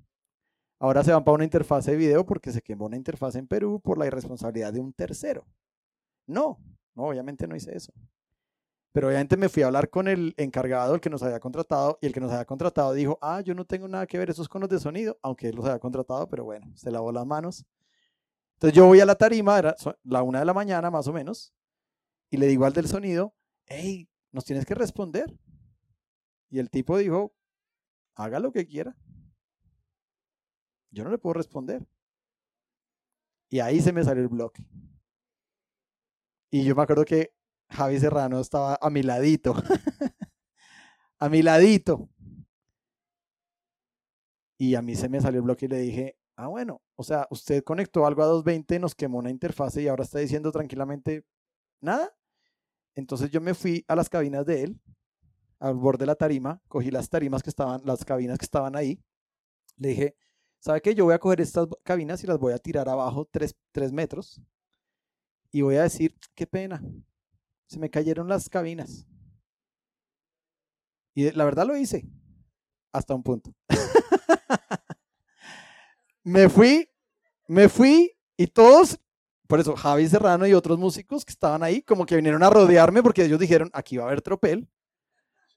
[0.79, 3.79] ahora se van para una interfase de video porque se quemó una interfase en Perú
[3.79, 5.45] por la irresponsabilidad de un tercero.
[6.27, 6.60] No,
[6.93, 7.93] no, obviamente no hice eso.
[8.91, 12.07] Pero obviamente me fui a hablar con el encargado, el que nos había contratado, y
[12.07, 14.67] el que nos había contratado dijo, ah, yo no tengo nada que ver esos conos
[14.67, 17.65] de sonido, aunque él los había contratado, pero bueno, se lavó las manos.
[18.55, 21.53] Entonces yo voy a la tarima, era la una de la mañana más o menos,
[22.32, 25.38] y le digo al del sonido, hey, nos tienes que responder.
[26.50, 27.36] Y el tipo dijo,
[28.15, 28.96] haga lo que quiera.
[30.91, 31.86] Yo no le puedo responder.
[33.50, 34.65] Y ahí se me salió el bloque.
[36.50, 37.34] Y yo me acuerdo que
[37.70, 39.54] Javi Serrano estaba a mi ladito.
[41.20, 42.10] a mi ladito.
[44.58, 47.28] Y a mí se me salió el bloque y le dije, ah, bueno, o sea,
[47.30, 51.26] usted conectó algo a 220, nos quemó una interfase y ahora está diciendo tranquilamente
[51.82, 52.13] nada.
[52.95, 54.82] Entonces yo me fui a las cabinas de él,
[55.60, 59.01] al borde de la tarima, cogí las tarimas que estaban, las cabinas que estaban ahí.
[59.77, 60.15] Le dije,
[60.60, 60.95] ¿sabe qué?
[60.95, 64.41] Yo voy a coger estas cabinas y las voy a tirar abajo tres, tres metros.
[65.51, 66.82] Y voy a decir, qué pena,
[67.67, 69.06] se me cayeron las cabinas.
[71.13, 72.08] Y la verdad lo hice,
[72.91, 73.54] hasta un punto.
[76.23, 76.89] me fui,
[77.47, 78.99] me fui y todos,
[79.52, 83.04] por eso Javi Serrano y otros músicos que estaban ahí, como que vinieron a rodearme
[83.04, 84.70] porque ellos dijeron, aquí va a haber tropel.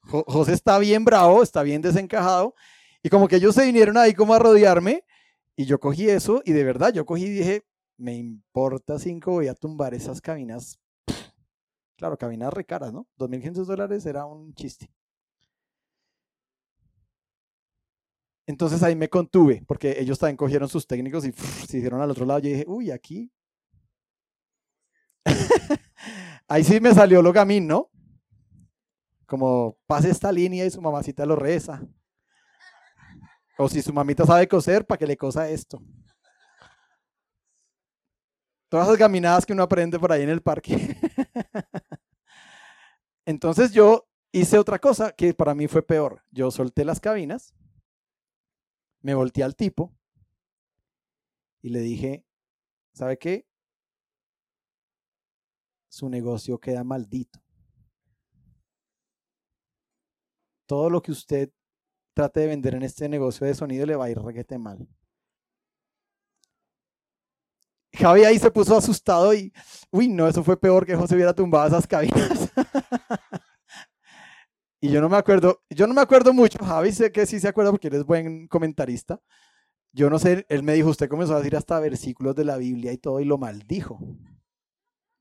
[0.02, 2.56] Jo- José está bien bravo, está bien desencajado.
[3.04, 5.04] Y como que ellos se vinieron ahí como a rodearme
[5.54, 7.62] y yo cogí eso y de verdad yo cogí y dije,
[7.96, 10.80] me importa cinco, voy a tumbar esas cabinas.
[11.96, 13.06] Claro, cabinas re caras, ¿no?
[13.16, 14.90] 2.500 dólares era un chiste.
[18.48, 21.30] Entonces ahí me contuve, porque ellos también cogieron sus técnicos y
[21.68, 22.40] se hicieron al otro lado.
[22.40, 23.30] Yo dije, uy, aquí.
[26.48, 27.90] Ahí sí me salió lo gamín, ¿no?
[29.26, 31.82] Como pase esta línea y su mamacita lo reza.
[33.56, 35.82] O si su mamita sabe coser, para que le cosa esto.
[38.68, 40.74] Todas esas caminadas que uno aprende por ahí en el parque.
[43.26, 46.24] Entonces yo hice otra cosa que para mí fue peor.
[46.30, 47.54] Yo solté las cabinas,
[49.00, 49.94] me volteé al tipo
[51.62, 52.26] y le dije,
[52.94, 53.46] ¿sabe qué?
[55.94, 57.38] Su negocio queda maldito.
[60.66, 61.52] Todo lo que usted
[62.14, 64.88] trate de vender en este negocio de sonido le va a ir reguete mal.
[67.92, 69.52] Javi ahí se puso asustado y,
[69.92, 72.50] uy, no, eso fue peor que José hubiera tumbado esas cabinas.
[74.80, 77.46] y yo no me acuerdo, yo no me acuerdo mucho, Javi sé que sí se
[77.46, 79.20] acuerda porque él es buen comentarista.
[79.92, 82.92] Yo no sé, él me dijo, usted comenzó a decir hasta versículos de la Biblia
[82.92, 84.00] y todo y lo maldijo.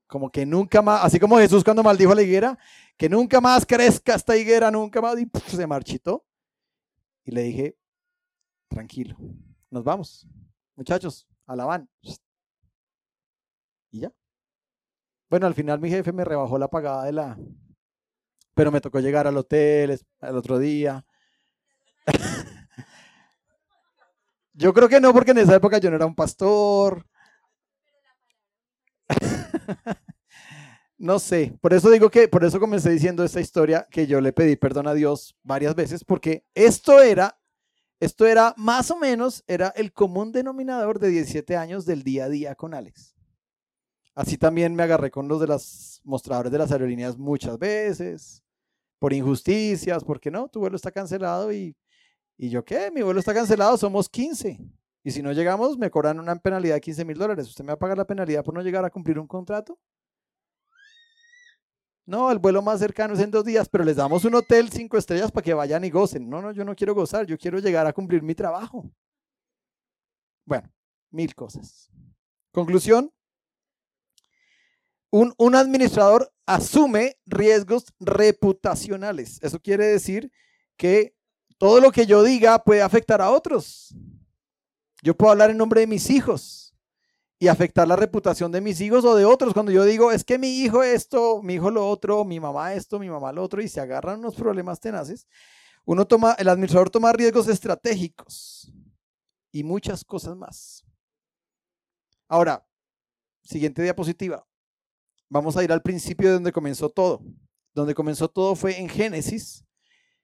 [0.06, 2.58] Como que nunca más, así como Jesús cuando maldijo a la higuera,
[2.96, 6.24] que nunca más crezca esta higuera, nunca más, y se marchitó.
[7.24, 7.76] Y le dije,
[8.68, 9.16] tranquilo,
[9.70, 10.26] nos vamos.
[10.76, 11.88] Muchachos, a la van.
[13.90, 14.12] Y ya.
[15.30, 17.38] Bueno, al final mi jefe me rebajó la pagada de la...
[18.54, 21.04] Pero me tocó llegar al hotel al otro día.
[24.52, 27.06] yo creo que no, porque en esa época yo no era un pastor.
[30.96, 34.32] No sé, por eso digo que, por eso comencé diciendo esta historia que yo le
[34.32, 37.38] pedí perdón a Dios varias veces, porque esto era,
[37.98, 42.28] esto era más o menos, era el común denominador de 17 años del día a
[42.28, 43.14] día con Alex.
[44.14, 48.44] Así también me agarré con los de los mostradores de las aerolíneas muchas veces,
[49.00, 51.76] por injusticias, porque no, tu vuelo está cancelado y,
[52.38, 54.60] y yo qué, mi vuelo está cancelado, somos 15.
[55.06, 57.46] Y si no llegamos, me cobran una penalidad de 15 mil dólares.
[57.46, 59.78] ¿Usted me va a pagar la penalidad por no llegar a cumplir un contrato?
[62.06, 64.96] No, el vuelo más cercano es en dos días, pero les damos un hotel cinco
[64.96, 66.28] estrellas para que vayan y gocen.
[66.28, 68.90] No, no, yo no quiero gozar, yo quiero llegar a cumplir mi trabajo.
[70.46, 70.70] Bueno,
[71.10, 71.90] mil cosas.
[72.50, 73.12] Conclusión.
[75.10, 79.38] Un, un administrador asume riesgos reputacionales.
[79.42, 80.32] Eso quiere decir
[80.76, 81.14] que
[81.58, 83.94] todo lo que yo diga puede afectar a otros.
[85.04, 86.74] Yo puedo hablar en nombre de mis hijos
[87.38, 89.52] y afectar la reputación de mis hijos o de otros.
[89.52, 92.98] Cuando yo digo, es que mi hijo esto, mi hijo lo otro, mi mamá esto,
[92.98, 95.26] mi mamá lo otro, y se agarran unos problemas tenaces,
[95.84, 98.72] uno toma, el administrador toma riesgos estratégicos
[99.52, 100.86] y muchas cosas más.
[102.26, 102.66] Ahora,
[103.42, 104.46] siguiente diapositiva.
[105.28, 107.20] Vamos a ir al principio de donde comenzó todo.
[107.74, 109.66] Donde comenzó todo fue en Génesis,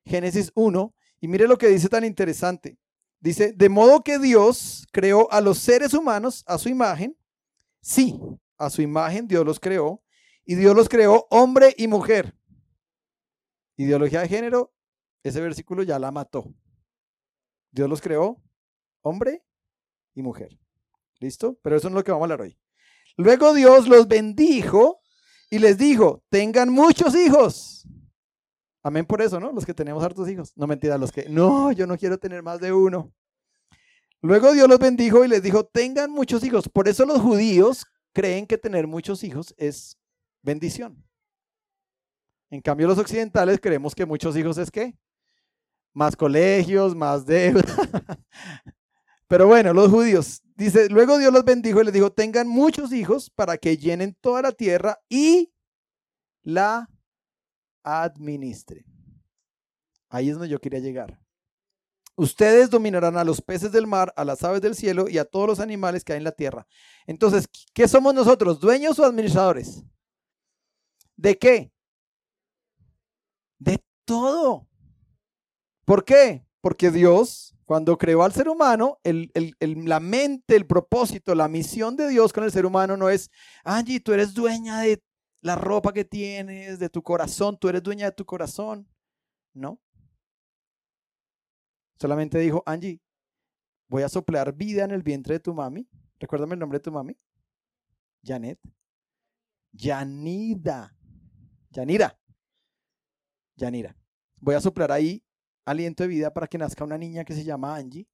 [0.06, 2.78] Génesis 1, y mire lo que dice tan interesante.
[3.20, 7.16] Dice, de modo que Dios creó a los seres humanos a su imagen.
[7.82, 8.18] Sí,
[8.56, 10.02] a su imagen Dios los creó.
[10.44, 12.34] Y Dios los creó hombre y mujer.
[13.76, 14.74] Ideología de género,
[15.22, 16.52] ese versículo ya la mató.
[17.70, 18.42] Dios los creó
[19.02, 19.44] hombre
[20.14, 20.58] y mujer.
[21.18, 21.58] ¿Listo?
[21.62, 22.58] Pero eso no es lo que vamos a hablar hoy.
[23.16, 25.00] Luego Dios los bendijo
[25.50, 27.86] y les dijo, tengan muchos hijos.
[28.82, 29.52] Amén por eso, ¿no?
[29.52, 30.52] Los que tenemos hartos hijos.
[30.56, 33.12] No mentira, los que, no, yo no quiero tener más de uno.
[34.22, 36.68] Luego Dios los bendijo y les dijo, tengan muchos hijos.
[36.68, 39.98] Por eso los judíos creen que tener muchos hijos es
[40.42, 41.02] bendición.
[42.50, 44.96] En cambio, los occidentales creemos que muchos hijos es qué?
[45.92, 47.62] Más colegios, más deuda.
[49.28, 53.30] Pero bueno, los judíos, dice, luego Dios los bendijo y les dijo, tengan muchos hijos
[53.30, 55.52] para que llenen toda la tierra y
[56.42, 56.88] la
[57.82, 58.84] administren.
[60.08, 61.20] Ahí es donde yo quería llegar.
[62.16, 65.46] Ustedes dominarán a los peces del mar, a las aves del cielo y a todos
[65.46, 66.66] los animales que hay en la tierra.
[67.06, 68.60] Entonces, ¿qué somos nosotros?
[68.60, 69.82] ¿Dueños o administradores?
[71.16, 71.72] ¿De qué?
[73.58, 74.66] De todo.
[75.86, 76.44] ¿Por qué?
[76.60, 78.98] Porque Dios, cuando creó al ser humano,
[79.60, 83.30] la mente, el propósito, la misión de Dios con el ser humano no es,
[83.64, 85.02] Angie, tú eres dueña de
[85.40, 88.88] la ropa que tienes, de tu corazón, tú eres dueña de tu corazón.
[89.54, 89.80] No.
[91.98, 93.00] Solamente dijo, Angie,
[93.88, 95.88] voy a soplar vida en el vientre de tu mami.
[96.18, 97.18] Recuérdame el nombre de tu mami.
[98.22, 98.60] Janet.
[99.72, 100.96] Yanida.
[101.70, 102.18] Yanira.
[103.56, 103.96] Yanira.
[104.36, 105.24] Voy a soplar ahí
[105.64, 108.08] aliento de vida para que nazca una niña que se llama Angie.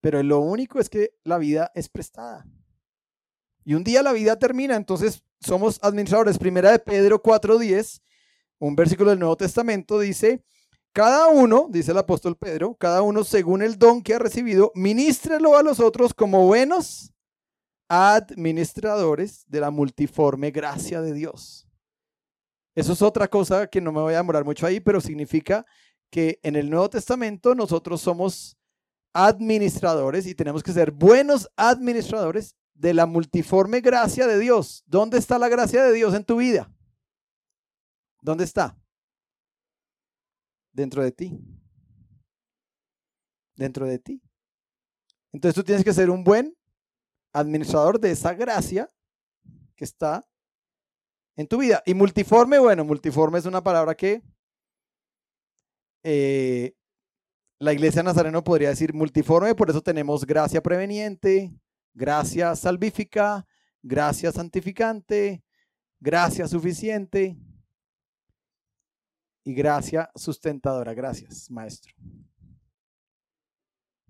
[0.00, 2.46] Pero lo único es que la vida es prestada.
[3.64, 6.38] Y un día la vida termina, entonces somos administradores.
[6.38, 8.02] Primera de Pedro 4.10,
[8.58, 10.44] un versículo del Nuevo Testamento dice,
[10.92, 15.56] cada uno, dice el apóstol Pedro, cada uno según el don que ha recibido, ministrelo
[15.56, 17.12] a los otros como buenos
[17.88, 21.66] administradores de la multiforme gracia de Dios.
[22.74, 25.64] Eso es otra cosa que no me voy a demorar mucho ahí, pero significa
[26.10, 28.56] que en el Nuevo Testamento nosotros somos
[29.12, 34.82] administradores y tenemos que ser buenos administradores de la multiforme gracia de Dios.
[34.86, 36.70] ¿Dónde está la gracia de Dios en tu vida?
[38.20, 38.76] ¿Dónde está?
[40.72, 41.40] Dentro de ti.
[43.56, 44.22] Dentro de ti.
[45.32, 46.56] Entonces tú tienes que ser un buen
[47.32, 48.90] administrador de esa gracia
[49.76, 50.26] que está
[51.36, 51.82] en tu vida.
[51.86, 54.22] Y multiforme, bueno, multiforme es una palabra que
[56.02, 56.74] eh,
[57.58, 61.52] la iglesia nazareno podría decir multiforme, por eso tenemos gracia preveniente,
[61.94, 63.46] gracia salvífica,
[63.82, 65.42] gracia santificante,
[66.00, 67.38] gracia suficiente
[69.44, 70.92] y gracia sustentadora.
[70.92, 71.94] Gracias, maestro.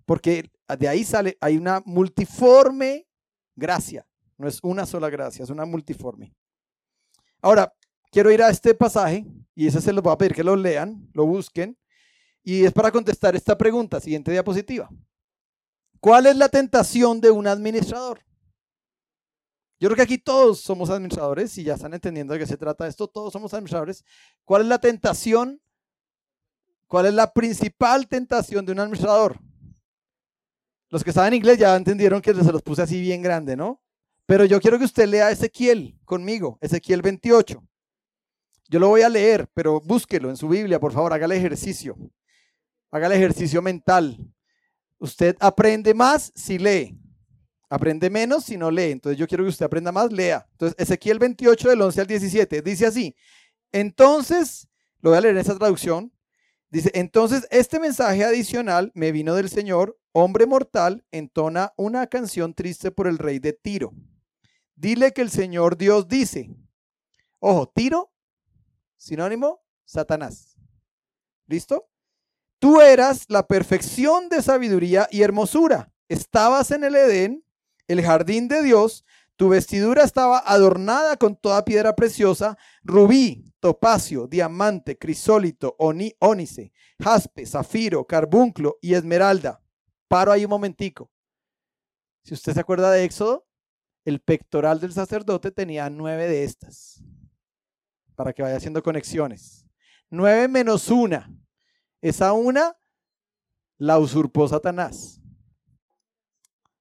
[0.05, 3.07] Porque de ahí sale, hay una multiforme
[3.55, 4.07] gracia.
[4.37, 6.33] No es una sola gracia, es una multiforme.
[7.41, 7.73] Ahora,
[8.11, 11.09] quiero ir a este pasaje y ese se los voy a pedir que lo lean,
[11.13, 11.77] lo busquen.
[12.43, 14.89] Y es para contestar esta pregunta, siguiente diapositiva.
[16.05, 18.19] ¿Cuál es la tentación de un administrador?
[19.79, 22.85] Yo creo que aquí todos somos administradores y ya están entendiendo de qué se trata
[22.85, 24.05] esto, todos somos administradores.
[24.43, 25.59] ¿Cuál es la tentación?
[26.85, 29.39] ¿Cuál es la principal tentación de un administrador?
[30.91, 33.81] Los que saben inglés ya entendieron que se los puse así bien grande, ¿no?
[34.27, 37.67] Pero yo quiero que usted lea Ezequiel conmigo, Ezequiel 28.
[38.69, 41.97] Yo lo voy a leer, pero búsquelo en su Biblia, por favor, haga el ejercicio.
[42.91, 44.34] Haga el ejercicio mental.
[44.99, 46.97] Usted aprende más si lee.
[47.69, 48.91] Aprende menos si no lee.
[48.91, 50.47] Entonces yo quiero que usted aprenda más, lea.
[50.51, 53.15] Entonces Ezequiel 28 del 11 al 17 dice así.
[53.71, 54.67] Entonces,
[55.01, 56.13] lo voy a leer en esa traducción.
[56.69, 62.91] Dice, entonces este mensaje adicional me vino del Señor, hombre mortal, entona una canción triste
[62.91, 63.93] por el rey de Tiro.
[64.75, 66.49] Dile que el Señor Dios dice,
[67.39, 68.11] ojo, tiro,
[68.97, 70.57] sinónimo, Satanás.
[71.47, 71.87] ¿Listo?
[72.59, 75.91] Tú eras la perfección de sabiduría y hermosura.
[76.07, 77.45] Estabas en el Edén,
[77.87, 79.05] el jardín de Dios.
[79.35, 86.71] Tu vestidura estaba adornada con toda piedra preciosa, rubí, topacio, diamante, crisólito, ónice,
[87.01, 89.61] jaspe, zafiro, carbunclo y esmeralda.
[90.07, 91.11] Paro ahí un momentico.
[92.23, 93.45] Si usted se acuerda de Éxodo,
[94.05, 97.03] el pectoral del sacerdote tenía nueve de estas,
[98.15, 99.65] para que vaya haciendo conexiones.
[100.09, 101.29] Nueve menos una.
[102.05, 102.77] Esa una
[103.79, 105.19] la usurpó Satanás.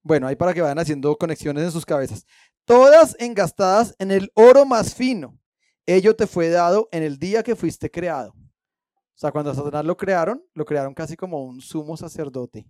[0.02, 2.26] Bueno, ahí para que vayan haciendo conexiones en sus cabezas.
[2.66, 5.40] Todas engastadas en el oro más fino.
[5.86, 8.32] Ello te fue dado en el día que fuiste creado.
[8.32, 12.66] O sea, cuando Satanás lo crearon, lo crearon casi como un sumo sacerdote.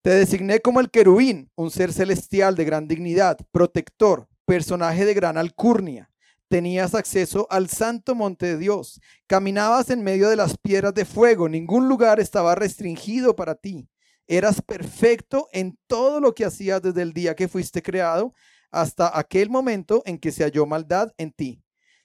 [0.00, 5.36] Te designé como el querubín, un ser celestial de gran dignidad, protector, personaje de gran
[5.36, 6.10] alcurnia.
[6.52, 9.00] Tenías acceso al santo monte de Dios.
[9.26, 11.48] Caminabas en medio de las piedras de fuego.
[11.48, 13.88] Ningún lugar estaba restringido para ti.
[14.26, 18.34] Eras perfecto en todo lo que hacías desde el día que fuiste creado
[18.70, 21.62] hasta aquel momento en que se halló maldad en ti.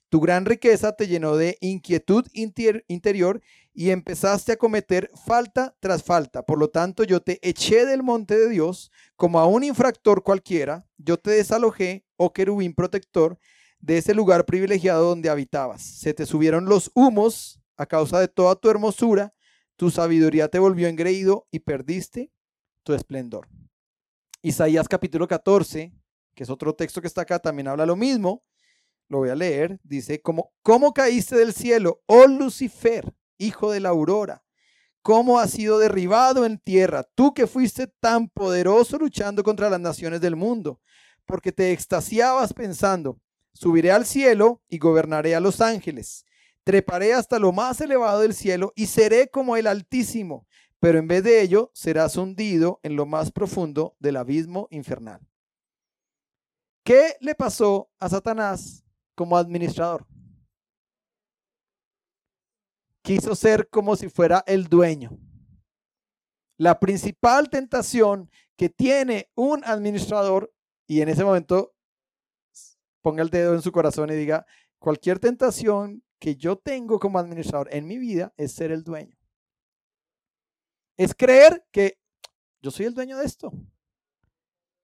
[0.08, 3.42] Tu gran riqueza te llenó de inquietud interior
[3.74, 6.42] y empezaste a cometer falta tras falta.
[6.42, 10.86] Por lo tanto, yo te eché del monte de Dios como a un infractor cualquiera.
[10.96, 13.38] Yo te desalojé, oh querubín protector,
[13.80, 15.82] de ese lugar privilegiado donde habitabas.
[15.82, 19.34] Se te subieron los humos a causa de toda tu hermosura.
[19.76, 22.32] Tu sabiduría te volvió engreído y perdiste
[22.82, 23.48] tu esplendor.
[24.42, 25.92] Isaías capítulo 14,
[26.34, 28.42] que es otro texto que está acá, también habla lo mismo
[29.08, 33.88] lo voy a leer, dice, ¿cómo, ¿cómo caíste del cielo, oh Lucifer, hijo de la
[33.88, 34.44] aurora?
[35.02, 40.20] ¿Cómo has sido derribado en tierra, tú que fuiste tan poderoso luchando contra las naciones
[40.20, 40.80] del mundo?
[41.24, 43.18] Porque te extasiabas pensando,
[43.58, 46.24] subiré al cielo y gobernaré a los ángeles.
[46.64, 50.46] Treparé hasta lo más elevado del cielo y seré como el Altísimo,
[50.78, 55.20] pero en vez de ello serás hundido en lo más profundo del abismo infernal.
[56.84, 58.84] ¿Qué le pasó a Satanás
[59.18, 60.06] como administrador.
[63.02, 65.18] Quiso ser como si fuera el dueño.
[66.56, 70.54] La principal tentación que tiene un administrador,
[70.86, 71.74] y en ese momento
[73.08, 74.44] ponga el dedo en su corazón y diga,
[74.78, 79.16] cualquier tentación que yo tengo como administrador en mi vida es ser el dueño.
[80.98, 81.98] Es creer que
[82.60, 83.50] yo soy el dueño de esto.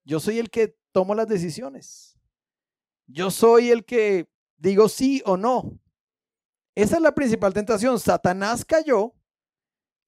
[0.05, 2.19] Yo soy el que tomo las decisiones.
[3.07, 5.79] Yo soy el que digo sí o no.
[6.75, 8.01] Esa es la principal tentación.
[8.01, 9.13] Satanás cayó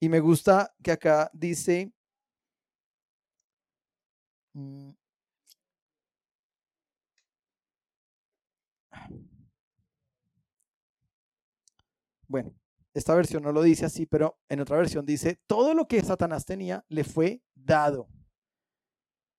[0.00, 1.92] y me gusta que acá dice...
[12.28, 12.54] bueno,
[12.94, 16.46] esta versión no lo dice así, pero en otra versión dice, todo lo que Satanás
[16.46, 18.08] tenía le fue dado.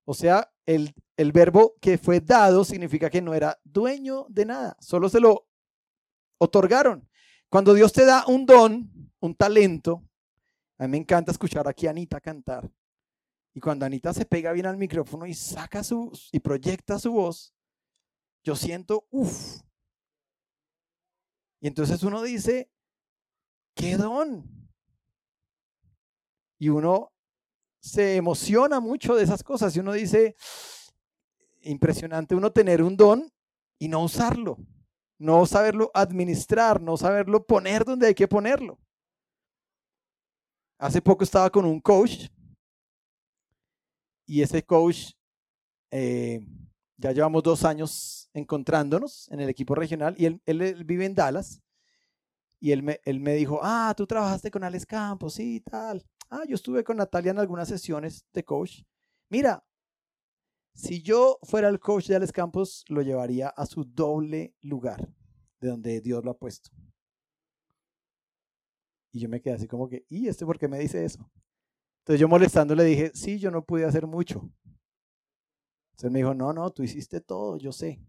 [0.05, 0.93] O sea, el,
[1.33, 5.47] verbo que fue dado significa que no era dueño de nada, solo se lo
[6.37, 7.09] otorgaron.
[7.49, 10.07] Cuando Dios te da un don, un talento,
[10.77, 12.69] a mí me encanta escuchar aquí a Anita cantar.
[13.53, 17.55] Y cuando Anita se pega bien al micrófono y saca su y proyecta su voz,
[18.43, 19.61] yo siento, uff.
[21.59, 22.71] Y entonces uno dice,
[23.77, 24.43] ¿qué don?
[26.59, 27.13] Y uno
[27.79, 30.35] se emociona mucho de esas cosas y uno dice,
[31.61, 33.31] impresionante uno tener un don
[33.77, 34.57] y no usarlo,
[35.19, 38.79] no saberlo administrar, no saberlo poner donde hay que ponerlo.
[40.79, 42.27] Hace poco estaba con un coach
[44.25, 45.11] y ese coach,
[45.91, 46.45] eh,
[46.97, 51.61] ya llevamos dos años encontrándonos en el equipo regional y él, él, vive en Dallas
[52.59, 56.03] y él me, él me dijo, ah, tú trabajaste con Alex Campos, sí, tal.
[56.29, 58.81] Ah, yo estuve con Natalia en algunas sesiones de coach.
[59.29, 59.63] Mira,
[60.73, 65.07] si yo fuera el coach de Alex Campos, lo llevaría a su doble lugar,
[65.59, 66.69] de donde Dios lo ha puesto.
[69.11, 71.29] Y yo me quedé así como que, ¿y este por qué me dice eso?
[72.01, 74.49] Entonces yo molestando le dije, sí, yo no pude hacer mucho.
[75.91, 77.99] Entonces me dijo, no, no, tú hiciste todo, yo sé.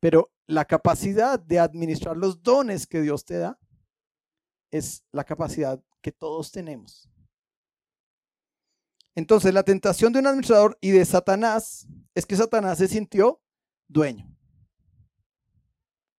[0.00, 3.56] Pero la capacidad de administrar los dones que Dios te da
[4.72, 7.08] es la capacidad que todos tenemos.
[9.14, 13.40] Entonces, la tentación de un administrador y de Satanás es que Satanás se sintió
[13.86, 14.28] dueño.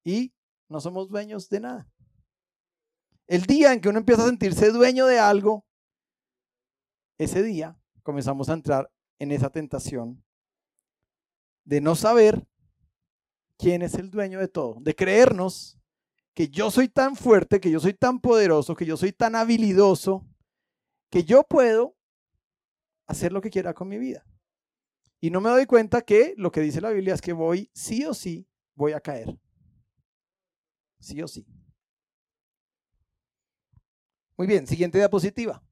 [0.06, 0.34] Y
[0.70, 1.90] no somos dueños de nada.
[3.28, 5.66] El día en que uno empieza a sentirse dueño de algo,
[7.18, 10.24] ese día comenzamos a entrar en esa tentación
[11.66, 12.48] de no saber
[13.62, 15.78] quién es el dueño de todo, de creernos
[16.34, 20.28] que yo soy tan fuerte, que yo soy tan poderoso, que yo soy tan habilidoso,
[21.12, 21.95] que yo puedo
[23.05, 24.26] hacer lo que quiera con mi vida.
[25.20, 28.03] Y no me doy cuenta que lo que dice la Biblia es que voy, sí
[28.05, 29.38] o sí, voy a caer.
[30.99, 31.45] Sí o sí.
[34.38, 35.64] Muy bien, siguiente diapositiva.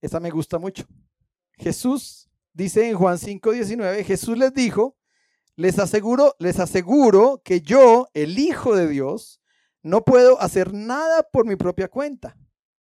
[0.00, 0.86] Esta me gusta mucho.
[1.54, 4.96] Jesús dice en Juan 5:19, Jesús les dijo,
[5.56, 9.40] les aseguro, les aseguro que yo, el Hijo de Dios,
[9.82, 12.36] no puedo hacer nada por mi propia cuenta.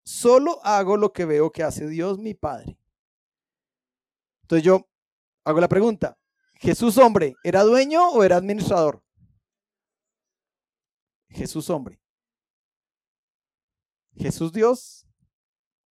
[0.04, 2.78] Solo hago lo que veo que hace Dios mi Padre.
[4.42, 4.88] Entonces yo
[5.44, 6.16] hago la pregunta,
[6.54, 9.02] ¿Jesús hombre era dueño o era administrador?
[11.30, 11.98] Jesús hombre.
[14.14, 15.06] Jesús Dios,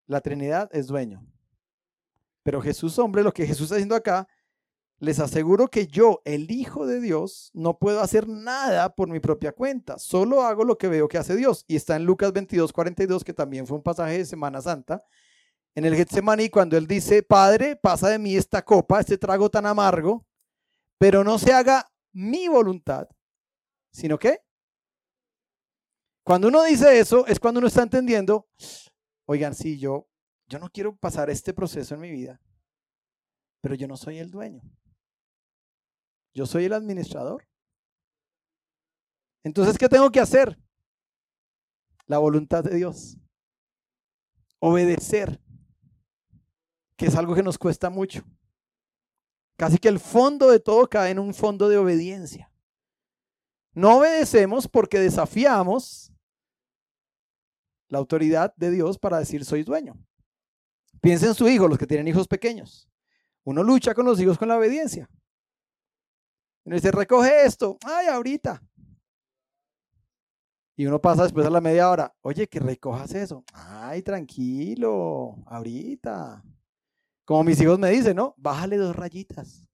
[0.06, 1.26] la Trinidad es dueño.
[2.44, 4.28] Pero Jesús hombre, lo que Jesús está haciendo acá
[5.00, 9.54] les aseguro que yo, el Hijo de Dios, no puedo hacer nada por mi propia
[9.54, 11.64] cuenta, solo hago lo que veo que hace Dios.
[11.68, 15.04] Y está en Lucas 22, 42, que también fue un pasaje de Semana Santa,
[15.76, 19.66] en el Getsemaní cuando él dice, Padre, pasa de mí esta copa, este trago tan
[19.66, 20.26] amargo,
[20.98, 23.08] pero no se haga mi voluntad,
[23.92, 24.42] sino que
[26.24, 28.50] cuando uno dice eso es cuando uno está entendiendo,
[29.26, 30.10] oigan, sí, yo,
[30.48, 32.42] yo no quiero pasar este proceso en mi vida,
[33.62, 34.62] pero yo no soy el dueño.
[36.34, 37.48] Yo soy el administrador.
[39.44, 40.58] Entonces, ¿qué tengo que hacer?
[42.06, 43.18] La voluntad de Dios.
[44.60, 45.42] Obedecer,
[46.98, 48.24] que es algo que nos cuesta mucho.
[49.58, 52.52] Casi que el fondo de todo cae en un fondo de obediencia.
[53.74, 56.12] No obedecemos porque desafiamos
[57.88, 59.96] la autoridad de Dios para decir soy dueño.
[61.02, 62.90] Piensen en su hijo, los que tienen hijos pequeños.
[63.44, 65.10] Uno lucha con los hijos con la obediencia.
[66.70, 67.80] Uno dice, recoge esto.
[67.84, 68.62] Ay, ahorita.
[70.78, 73.44] Y uno pasa después a la media hora, oye, que recojas eso.
[73.54, 76.44] Ay, tranquilo, ahorita.
[77.26, 78.36] Como mis hijos me dicen, ¿no?
[78.38, 79.68] Bájale dos rayitas.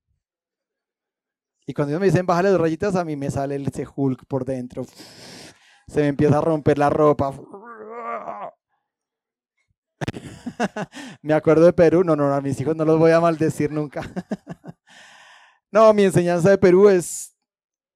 [1.67, 4.45] Y cuando ellos me dicen bájale dos rayitas, a mí me sale ese Hulk por
[4.45, 4.85] dentro.
[5.89, 7.37] Se me empieza a romper la ropa.
[11.21, 12.05] me acuerdo de Perú.
[12.05, 14.01] No, no, a mis hijos no los voy a maldecir nunca.
[15.75, 17.35] no, mi enseñanza de Perú es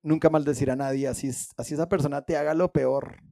[0.01, 3.23] nunca maldecir a nadie, así, así esa persona te haga lo peor.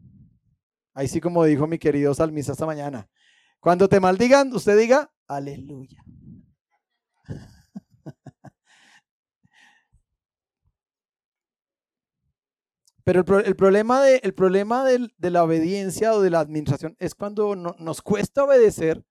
[0.93, 3.10] Ahí sí como dijo mi querido salmista esta mañana.
[3.60, 6.02] Cuando te maldigan, usted diga, aleluya.
[13.04, 17.54] Pero el, problema, de, el problema de, la obediencia o de la administración es cuando
[17.54, 19.04] nos cuesta obedecer.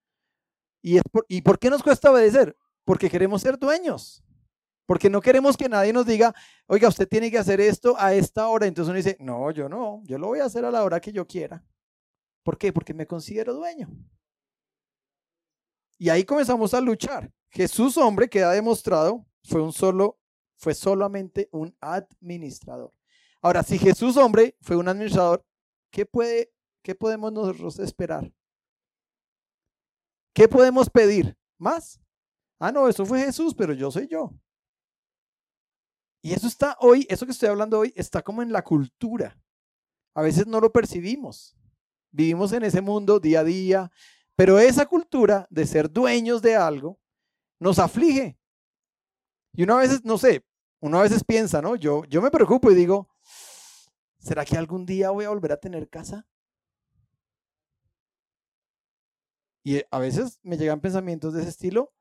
[0.81, 2.57] ¿Y, es ¿Y por qué nos cuesta obedecer?
[2.87, 4.26] Porque queremos ser dueños.
[4.87, 6.33] Porque no queremos que nadie nos diga,
[6.67, 8.67] oiga, usted tiene que hacer esto a esta hora.
[8.67, 11.13] Entonces uno dice, no, yo no, yo lo voy a hacer a la hora que
[11.13, 11.65] yo quiera.
[12.45, 12.73] ¿Por qué?
[12.73, 13.89] Porque me considero dueño.
[15.99, 17.33] Y ahí comenzamos a luchar.
[17.49, 20.21] Jesús, hombre, que ha demostrado, fue un solo,
[20.57, 22.93] fue solamente un administrador.
[23.43, 25.45] Ahora, si Jesús, hombre, fue un administrador,
[25.91, 28.33] ¿qué, puede, qué podemos nosotros esperar?
[30.33, 31.37] ¿Qué podemos pedir?
[31.59, 31.99] ¿Más?
[32.59, 34.33] Ah, no, eso fue Jesús, pero yo soy yo.
[36.27, 39.39] Y eso está hoy, eso que estoy hablando hoy, está como en la cultura.
[40.13, 41.57] A veces no lo percibimos.
[42.11, 43.93] Vivimos en ese mundo día a día,
[44.35, 46.99] pero esa cultura de ser dueños de algo
[47.61, 48.37] nos aflige.
[49.53, 50.45] Y uno a veces, no sé,
[50.81, 51.77] uno a veces piensa, ¿no?
[51.77, 53.09] Yo, yo me preocupo y digo,
[54.19, 56.27] ¿será que algún día voy a volver a tener casa?
[59.63, 61.95] Y a veces me llegan pensamientos de ese estilo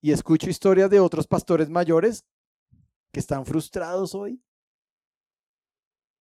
[0.00, 2.24] y escucho historias de otros pastores mayores
[3.16, 4.44] que están frustrados hoy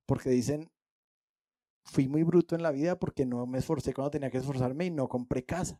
[0.05, 0.71] porque dicen,
[1.83, 4.91] fui muy bruto en la vida porque no me esforcé cuando tenía que esforzarme y
[4.91, 5.77] no compré casa.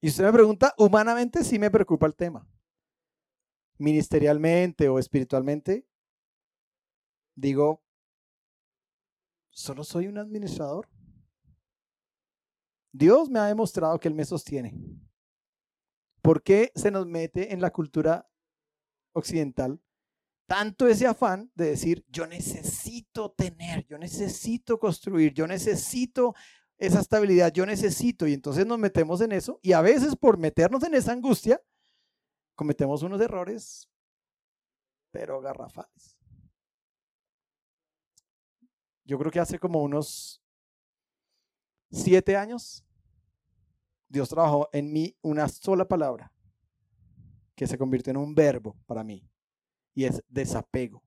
[0.00, 2.48] Y usted me pregunta, humanamente sí me preocupa el tema.
[3.76, 5.86] Ministerialmente o espiritualmente,
[7.34, 7.82] digo,
[9.50, 10.88] solo soy un administrador.
[12.92, 14.72] Dios me ha demostrado que Él me sostiene.
[16.22, 18.28] ¿Por qué se nos mete en la cultura
[19.12, 19.80] occidental
[20.52, 26.34] tanto ese afán de decir, yo necesito tener, yo necesito construir, yo necesito
[26.76, 30.82] esa estabilidad, yo necesito, y entonces nos metemos en eso, y a veces por meternos
[30.82, 31.62] en esa angustia,
[32.54, 33.88] cometemos unos errores,
[35.10, 36.18] pero garrafales.
[39.04, 40.42] Yo creo que hace como unos
[41.90, 42.84] siete años,
[44.12, 46.30] Dios trabajó en mí una sola palabra
[47.54, 49.26] que se convirtió en un verbo para mí
[49.94, 51.02] y es desapego.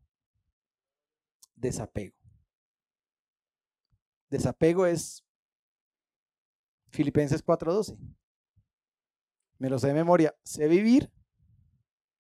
[1.53, 2.17] Desapego.
[4.27, 5.23] Desapego es
[6.89, 7.95] Filipenses 4:12.
[9.59, 10.35] Me lo sé de memoria.
[10.43, 11.11] Sé vivir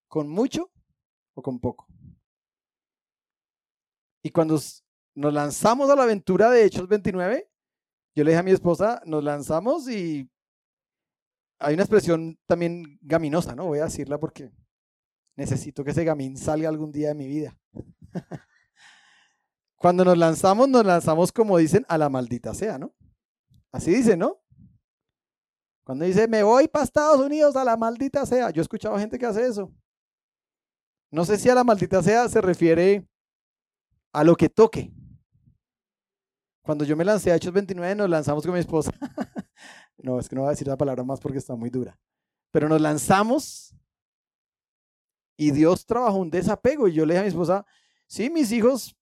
[0.07, 0.71] con mucho
[1.33, 1.87] o con poco.
[4.21, 4.59] Y cuando
[5.15, 7.49] nos lanzamos a la aventura de Hechos 29,
[8.13, 10.29] yo le dije a mi esposa, nos lanzamos y
[11.59, 13.65] hay una expresión también gaminosa, ¿no?
[13.65, 14.51] Voy a decirla porque
[15.35, 17.57] necesito que ese gamín salga algún día de mi vida.
[19.75, 22.93] Cuando nos lanzamos, nos lanzamos como dicen a la maldita sea, ¿no?
[23.71, 24.41] Así dice, ¿no?
[25.83, 28.49] Cuando dice, me voy para Estados Unidos a la maldita sea.
[28.49, 29.71] Yo he escuchado gente que hace eso.
[31.11, 33.07] No sé si a la maldita sea se refiere
[34.11, 34.91] a lo que toque.
[36.63, 38.91] Cuando yo me lancé a Hechos 29, nos lanzamos con mi esposa.
[40.05, 41.99] No, es que no voy a decir la palabra más porque está muy dura.
[42.51, 43.75] Pero nos lanzamos
[45.35, 46.87] y Dios trabajó un desapego.
[46.87, 47.65] Y yo le dije a mi esposa,
[48.05, 48.95] sí, mis hijos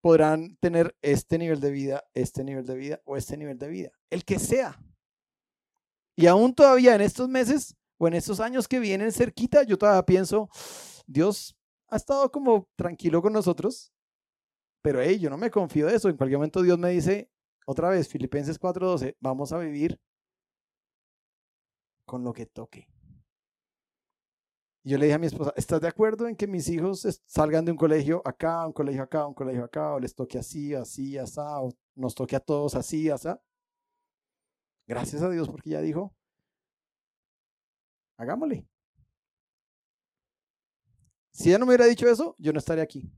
[0.00, 3.92] podrán tener este nivel de vida, este nivel de vida o este nivel de vida,
[4.10, 4.82] el que sea.
[6.16, 10.04] Y aún todavía en estos meses o en estos años que vienen cerquita, yo todavía
[10.04, 10.48] pienso,
[11.06, 13.92] Dios ha estado como tranquilo con nosotros,
[14.82, 16.08] pero hey, yo no me confío de eso.
[16.08, 17.30] En cualquier momento Dios me dice,
[17.64, 20.00] otra vez, Filipenses 4:12, vamos a vivir
[22.04, 22.88] con lo que toque.
[24.84, 27.64] Y yo le dije a mi esposa, ¿estás de acuerdo en que mis hijos salgan
[27.64, 31.16] de un colegio acá, un colegio acá, un colegio acá, o les toque así, así,
[31.16, 33.28] así, o nos toque a todos así, así?
[34.86, 36.14] Gracias a Dios porque ya dijo,
[38.16, 38.66] hagámosle.
[41.32, 43.10] Si ella no me hubiera dicho eso, yo no estaría aquí.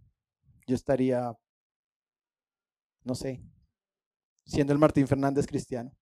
[0.66, 1.37] Yo estaría,
[3.03, 3.43] no sé,
[4.45, 5.97] siendo el Martín Fernández cristiano.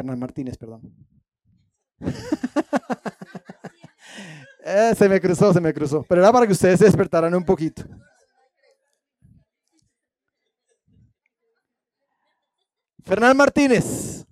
[0.00, 0.80] Fernán Martínez, perdón.
[4.62, 6.04] Eh, se me cruzó, se me cruzó.
[6.06, 7.82] Pero era para que ustedes se despertaran un poquito.
[13.02, 14.24] Fernán Martínez.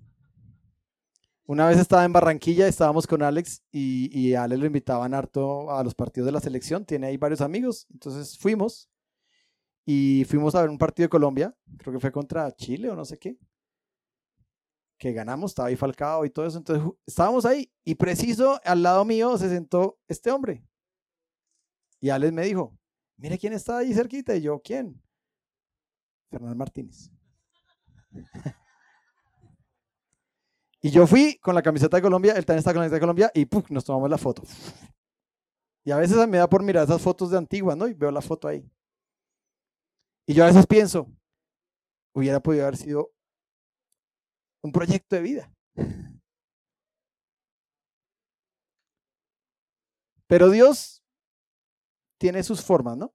[1.47, 5.95] Una vez estaba en Barranquilla, estábamos con Alex y, Alex lo invitaban harto a los
[5.95, 6.85] partidos de la selección.
[6.85, 7.87] Tiene ahí varios amigos.
[7.91, 8.89] Entonces fuimos
[9.85, 11.55] y fuimos a ver un partido de Colombia.
[11.79, 13.39] Creo que fue contra Chile o no sé qué
[14.99, 16.59] que ganamos, estaba ahí Falcao y todo eso.
[16.59, 20.65] Entonces estábamos ahí y preciso al lado mío se sentó este hombre.
[22.01, 22.77] Y Alex me dijo,
[23.17, 24.35] mire quién está ahí cerquita.
[24.37, 25.01] Y yo, ¿quién?
[26.31, 27.11] Fernando Martínez.
[30.83, 33.31] y yo fui con la camiseta de Colombia, él está con la camiseta de Colombia
[33.35, 34.43] y nos tomamos la foto.
[35.85, 37.89] Y a veces me da por mirar esas fotos de antiguas, ¿no?
[37.89, 38.71] Y veo la foto ahí.
[40.27, 41.11] Y yo a veces pienso,
[42.13, 43.11] hubiera podido haber sido
[44.63, 45.53] un proyecto de vida.
[50.27, 51.03] Pero Dios
[52.19, 53.15] tiene sus formas, ¿no?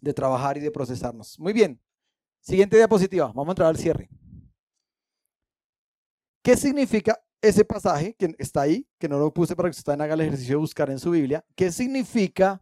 [0.00, 1.38] De trabajar y de procesarnos.
[1.38, 1.80] Muy bien.
[2.40, 3.28] Siguiente diapositiva.
[3.28, 4.08] Vamos a entrar al cierre.
[6.42, 10.20] ¿Qué significa ese pasaje que está ahí, que no lo puse para que ustedes hagan
[10.20, 11.44] el ejercicio de buscar en su Biblia?
[11.54, 12.60] ¿Qué significa,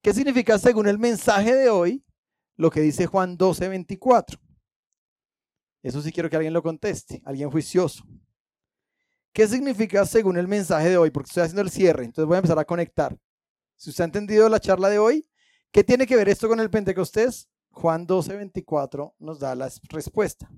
[0.00, 2.04] qué significa según el mensaje de hoy
[2.56, 4.38] lo que dice Juan 12, 24?
[5.82, 8.04] Eso sí quiero que alguien lo conteste, alguien juicioso.
[9.32, 11.10] ¿Qué significa según el mensaje de hoy?
[11.10, 13.16] Porque estoy haciendo el cierre, entonces voy a empezar a conectar.
[13.76, 15.26] Si usted ha entendido la charla de hoy,
[15.70, 17.48] ¿qué tiene que ver esto con el Pentecostés?
[17.70, 20.48] Juan 12, 24 nos da la respuesta.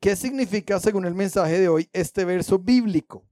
[0.00, 3.26] ¿Qué significa según el mensaje de hoy este verso bíblico?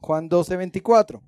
[0.00, 1.22] Juan 12, 24.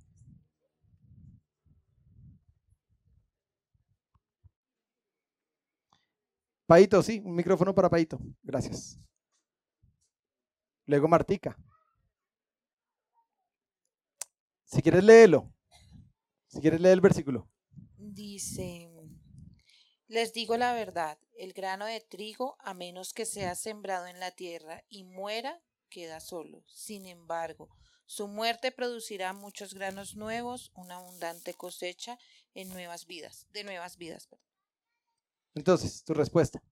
[6.72, 8.18] Paito, sí, un micrófono para Paito.
[8.42, 8.98] Gracias.
[10.86, 11.54] Luego Martica.
[14.64, 15.52] Si quieres léelo.
[16.46, 17.46] Si quieres leer el versículo.
[17.98, 18.90] Dice,
[20.08, 24.30] les digo la verdad, el grano de trigo, a menos que sea sembrado en la
[24.30, 25.60] tierra y muera,
[25.90, 26.64] queda solo.
[26.68, 27.68] Sin embargo,
[28.06, 32.18] su muerte producirá muchos granos nuevos, una abundante cosecha
[32.54, 34.30] en nuevas vidas, de nuevas vidas.
[35.54, 36.62] Entonces, tu respuesta.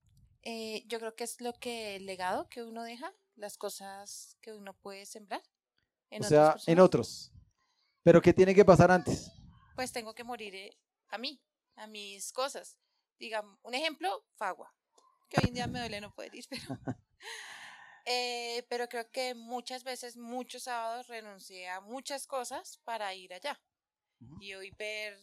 [0.42, 4.52] Eh, yo creo que es lo que el legado que uno deja, las cosas que
[4.52, 5.42] uno puede sembrar.
[6.10, 7.32] En o sea, en otros.
[8.02, 9.30] Pero ¿qué tiene que pasar antes?
[9.76, 10.76] Pues tengo que morir eh,
[11.08, 11.40] a mí,
[11.76, 12.78] a mis cosas.
[13.18, 14.74] Digamos, un ejemplo, Fagua,
[15.28, 16.78] que hoy en día me duele no poder ir, pero...
[18.06, 23.60] Eh, pero creo que muchas veces, muchos sábados renuncié a muchas cosas para ir allá.
[24.40, 25.18] Y hoy ver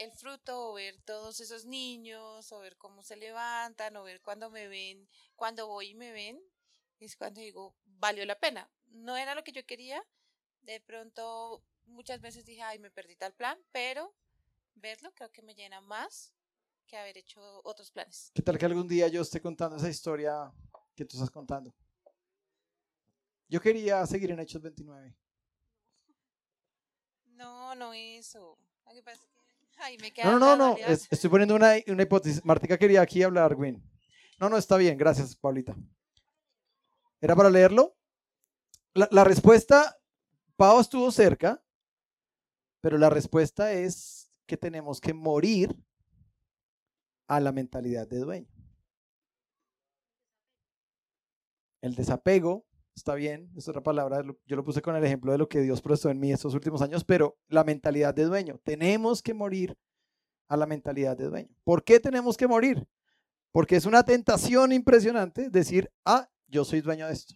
[0.00, 4.50] el fruto o ver todos esos niños o ver cómo se levantan o ver cuando
[4.50, 6.40] me ven, cuando voy y me ven,
[7.00, 8.70] es cuando digo, valió la pena.
[8.86, 10.02] No era lo que yo quería,
[10.62, 14.14] de pronto muchas veces dije, ay, me perdí tal plan, pero
[14.74, 16.32] verlo creo que me llena más
[16.86, 18.30] que haber hecho otros planes.
[18.34, 20.50] ¿Qué tal que algún día yo esté contando esa historia
[20.96, 21.74] que tú estás contando?
[23.48, 25.14] Yo quería seguir en Hechos 29.
[27.26, 28.58] No, no eso.
[30.24, 32.44] No, no, no, estoy poniendo una, una hipótesis.
[32.44, 33.82] Martica quería aquí hablar, Win.
[34.38, 35.76] No, no, está bien, gracias, Paulita.
[37.20, 37.96] ¿Era para leerlo?
[38.94, 39.98] La, la respuesta,
[40.56, 41.62] Pau estuvo cerca,
[42.80, 45.76] pero la respuesta es que tenemos que morir
[47.28, 48.48] a la mentalidad de dueño.
[51.80, 55.48] El desapego está bien, es otra palabra, yo lo puse con el ejemplo de lo
[55.48, 59.34] que Dios puesto en mí estos últimos años, pero la mentalidad de dueño, tenemos que
[59.34, 59.78] morir
[60.48, 61.56] a la mentalidad de dueño.
[61.64, 62.86] ¿Por qué tenemos que morir?
[63.52, 67.34] Porque es una tentación impresionante decir, ah, yo soy dueño de esto.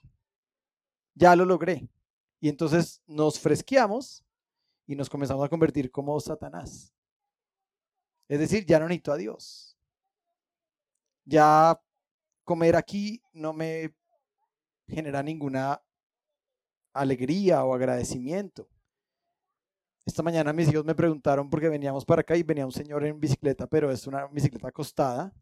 [1.14, 1.88] ya lo logré.
[2.40, 4.24] Y entonces nos fresqueamos
[4.86, 6.92] y nos comenzamos a convertir como Satanás.
[8.28, 9.78] Es decir, ya no necesito a Dios.
[11.24, 11.80] Ya
[12.42, 13.94] comer aquí no me
[14.86, 15.82] genera ninguna
[16.92, 18.68] alegría o agradecimiento.
[20.06, 23.18] Esta mañana mis hijos me preguntaron porque veníamos para acá y venía un señor en
[23.18, 25.34] bicicleta, pero es una bicicleta acostada,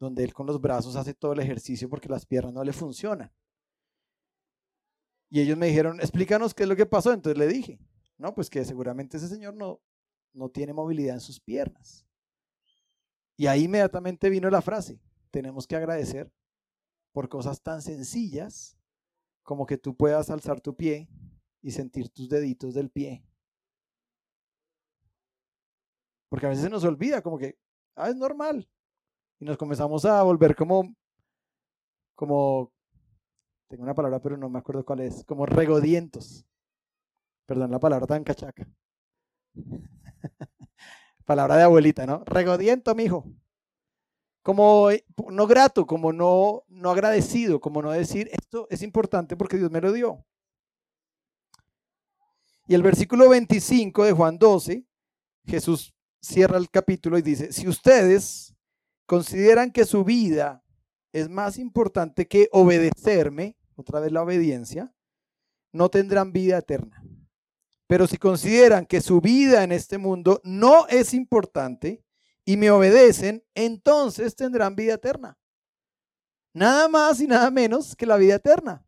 [0.00, 3.32] donde él con los brazos hace todo el ejercicio porque las piernas no le funcionan.
[5.28, 7.12] Y ellos me dijeron, explícanos qué es lo que pasó.
[7.12, 7.78] Entonces le dije,
[8.18, 9.80] no, pues que seguramente ese señor no,
[10.32, 12.04] no tiene movilidad en sus piernas.
[13.36, 16.32] Y ahí inmediatamente vino la frase, tenemos que agradecer
[17.12, 18.76] por cosas tan sencillas
[19.42, 21.08] como que tú puedas alzar tu pie
[21.62, 23.24] y sentir tus deditos del pie.
[26.28, 27.58] Porque a veces se nos olvida, como que,
[27.96, 28.68] ah, es normal.
[29.40, 30.94] Y nos comenzamos a volver como,
[32.14, 32.72] como,
[33.68, 36.46] tengo una palabra pero no me acuerdo cuál es, como regodientos.
[37.46, 38.68] Perdón la palabra tan cachaca.
[41.24, 42.22] palabra de abuelita, ¿no?
[42.24, 43.24] Regodiento, mijo
[44.42, 49.58] como eh, no grato, como no, no agradecido, como no decir, esto es importante porque
[49.58, 50.24] Dios me lo dio.
[52.66, 54.86] Y el versículo 25 de Juan 12,
[55.44, 58.54] Jesús cierra el capítulo y dice, si ustedes
[59.06, 60.62] consideran que su vida
[61.12, 64.94] es más importante que obedecerme, otra vez la obediencia,
[65.72, 67.02] no tendrán vida eterna.
[67.88, 72.04] Pero si consideran que su vida en este mundo no es importante,
[72.44, 75.38] y me obedecen, entonces tendrán vida eterna.
[76.52, 78.84] Nada más y nada menos que la vida eterna.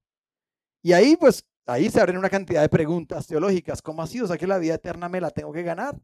[0.82, 3.80] Y ahí, pues, ahí se abren una cantidad de preguntas teológicas.
[3.80, 4.20] ¿Cómo así?
[4.20, 6.00] O sea que la vida eterna me la tengo que ganar.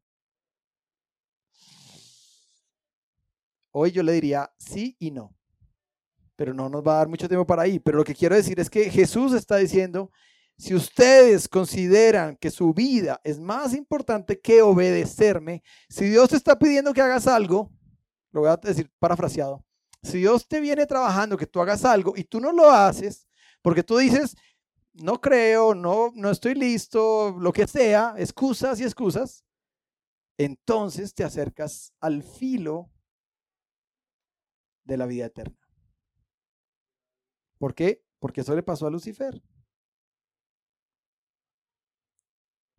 [3.72, 5.34] Hoy yo le diría sí y no.
[6.36, 7.80] Pero no nos va a dar mucho tiempo para ahí.
[7.80, 10.10] Pero lo que quiero decir es que Jesús está diciendo
[10.58, 16.58] si ustedes consideran que su vida es más importante que obedecerme, si Dios te está
[16.58, 17.70] pidiendo que hagas algo,
[18.32, 19.64] lo voy a decir parafraseado,
[20.02, 23.28] si Dios te viene trabajando que tú hagas algo y tú no lo haces,
[23.62, 24.36] porque tú dices,
[24.94, 29.44] no creo, no, no estoy listo, lo que sea, excusas y excusas,
[30.36, 32.90] entonces te acercas al filo
[34.82, 35.56] de la vida eterna.
[37.58, 38.02] ¿Por qué?
[38.18, 39.40] Porque eso le pasó a Lucifer.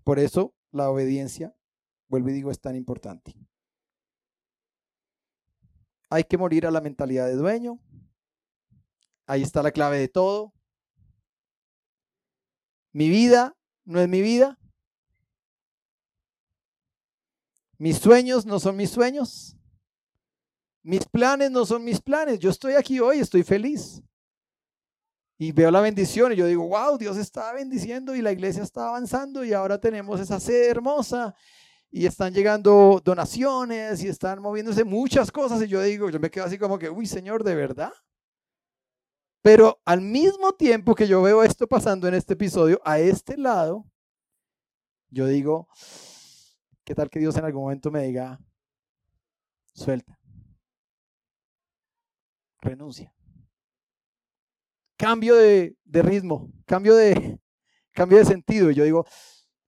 [0.10, 1.56] Por eso la obediencia,
[2.08, 3.36] vuelvo y digo, es tan importante.
[6.10, 7.80] Hay que morir a la mentalidad de dueño.
[9.28, 10.52] Ahí está la clave de todo.
[12.92, 13.56] Mi vida
[13.86, 14.58] no es mi vida.
[17.78, 19.58] Mis sueños no son mis sueños.
[20.82, 22.40] Mis planes no son mis planes.
[22.40, 24.02] Yo estoy aquí hoy, estoy feliz
[25.42, 28.90] y veo la bendición y yo digo, wow, Dios está bendiciendo y la iglesia está
[28.90, 31.34] avanzando y ahora tenemos esa sede hermosa
[31.90, 36.44] y están llegando donaciones y están moviéndose muchas cosas y yo digo, yo me quedo
[36.44, 37.94] así como que, uy, Señor, ¿de verdad?
[39.42, 43.86] Pero al mismo tiempo que yo veo esto pasando en este episodio, a este lado,
[45.10, 45.70] yo digo,
[46.84, 48.38] ¿qué tal que Dios en algún momento me diga,
[49.74, 50.20] suelta,
[52.60, 53.14] renuncia?
[55.00, 57.40] Cambio de, ritmo, cambio de,
[57.94, 58.70] cambio de sentido.
[58.70, 59.06] Y yo digo,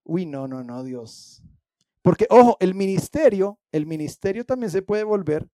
[0.03, 1.41] uy, no, no, no, Dios.
[2.01, 5.49] Porque, ojo, el ministerio, el ministerio también se puede volver,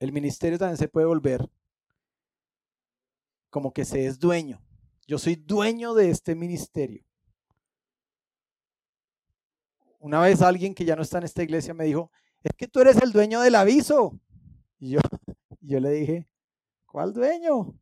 [0.00, 1.48] el ministerio también se puede volver
[3.50, 4.60] como que se es dueño.
[5.06, 7.04] Yo soy dueño de este ministerio.
[10.00, 12.10] Una vez alguien que ya no está en esta iglesia me dijo,
[12.42, 14.20] es que tú eres el dueño del aviso.
[14.78, 15.00] Y yo,
[15.60, 16.28] yo le dije,
[16.88, 17.78] ¿Cuál dueño?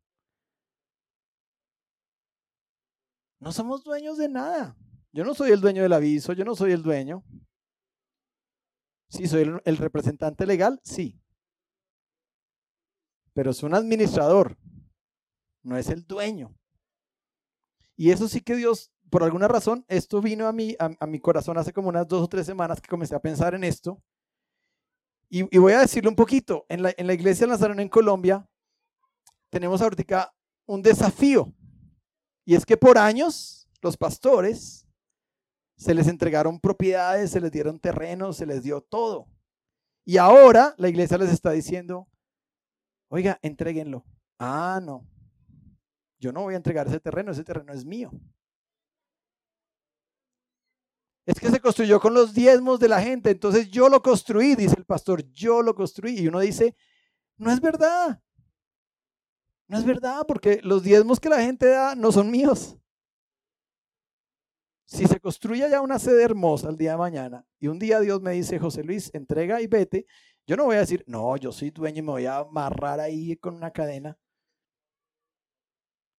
[3.39, 4.75] No somos dueños de nada.
[5.13, 7.23] Yo no soy el dueño del aviso, yo no soy el dueño.
[9.09, 11.19] Sí, soy el, representante legal, sí.
[13.33, 14.57] Pero es un administrador,
[15.63, 16.53] no es el dueño.
[17.95, 21.57] Y eso sí que Dios, por alguna razón, esto vino a mi, a, mi corazón
[21.57, 24.03] hace como unas dos o tres semanas que comencé a pensar en esto.
[25.29, 26.65] Y, voy a decirlo un poquito.
[26.67, 28.47] En la, en la iglesia Nazareno en Colombia
[29.49, 30.33] tenemos ahorita
[30.65, 31.53] un desafío.
[32.45, 34.87] Y es que por años los pastores
[35.75, 39.27] se les entregaron propiedades, se les dieron terrenos, se les dio todo.
[40.05, 42.07] Y ahora la iglesia les está diciendo,
[43.09, 44.05] oiga, entréguenlo.
[44.39, 45.07] Ah, no.
[46.19, 48.11] Yo no voy a entregar ese terreno, ese terreno es mío.
[51.25, 54.75] Es que se construyó con los diezmos de la gente, entonces yo lo construí, dice
[54.77, 56.17] el pastor, yo lo construí.
[56.17, 56.75] Y uno dice,
[57.35, 58.21] no es verdad.
[59.67, 62.77] No es verdad, porque los diezmos que la gente da no son míos.
[64.85, 68.21] Si se construye ya una sede hermosa el día de mañana y un día Dios
[68.21, 70.05] me dice, José Luis, entrega y vete,
[70.45, 73.35] yo no voy a decir, no, yo soy dueño y me voy a amarrar ahí
[73.35, 74.17] con una cadena.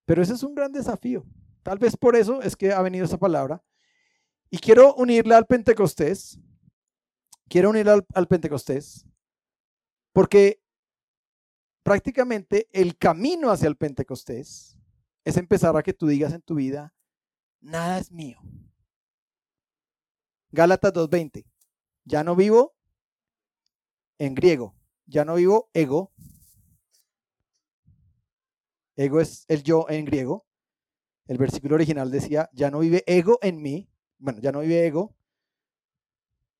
[0.04, 1.24] Pero ese es un gran desafío.
[1.62, 3.62] Tal vez por eso es que ha venido esa palabra.
[4.50, 6.38] Y quiero unirla al Pentecostés.
[7.48, 9.06] Quiero unirla al, al Pentecostés.
[10.12, 10.62] Porque
[11.88, 14.78] prácticamente el camino hacia el Pentecostés
[15.24, 16.94] es empezar a que tú digas en tu vida,
[17.62, 18.38] nada es mío.
[20.50, 21.46] Gálatas 2.20.
[22.04, 22.76] Ya no vivo
[24.18, 24.76] en griego,
[25.06, 26.12] ya no vivo ego.
[28.94, 30.46] Ego es el yo en griego.
[31.26, 33.88] El versículo original decía, ya no vive ego en mí.
[34.18, 35.16] Bueno, ya no vive ego.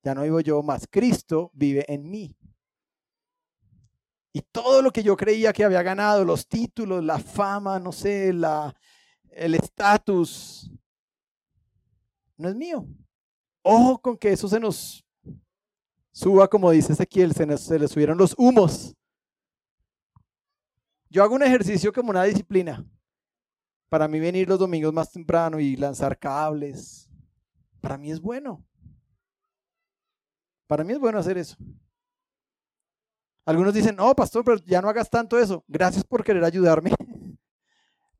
[0.01, 0.87] Ya no vivo yo más.
[0.89, 2.35] Cristo vive en mí.
[4.31, 8.31] Y todo lo que yo creía que había ganado, los títulos, la fama, no sé,
[8.31, 8.75] la,
[9.31, 10.71] el estatus,
[12.37, 12.85] no es mío.
[13.63, 15.05] Ojo con que eso se nos
[16.11, 18.95] suba, como dice Ezequiel, se, se le subieron los humos.
[21.09, 22.85] Yo hago un ejercicio como una disciplina.
[23.89, 27.09] Para mí venir los domingos más temprano y lanzar cables,
[27.81, 28.63] para mí es bueno.
[30.67, 31.57] Para mí es bueno hacer eso.
[33.45, 35.63] Algunos dicen, no, pastor, pero ya no hagas tanto eso.
[35.67, 36.91] Gracias por querer ayudarme.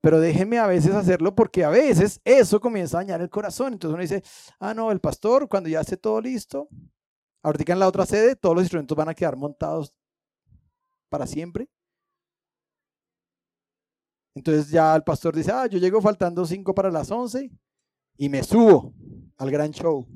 [0.02, 3.74] Pero déjeme a veces hacerlo porque a veces eso comienza a dañar el corazón.
[3.74, 4.24] Entonces uno dice,
[4.60, 6.70] ah, no, el pastor, cuando ya esté todo listo,
[7.44, 9.94] ahorita en la otra sede, todos los instrumentos van a quedar montados
[11.10, 11.68] para siempre.
[14.36, 17.52] Entonces ya el pastor dice, ah, yo llego faltando cinco para las once
[18.18, 18.94] y me subo
[19.38, 20.08] al gran show.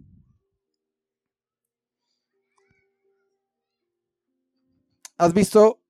[5.23, 5.81] ¿Has visto,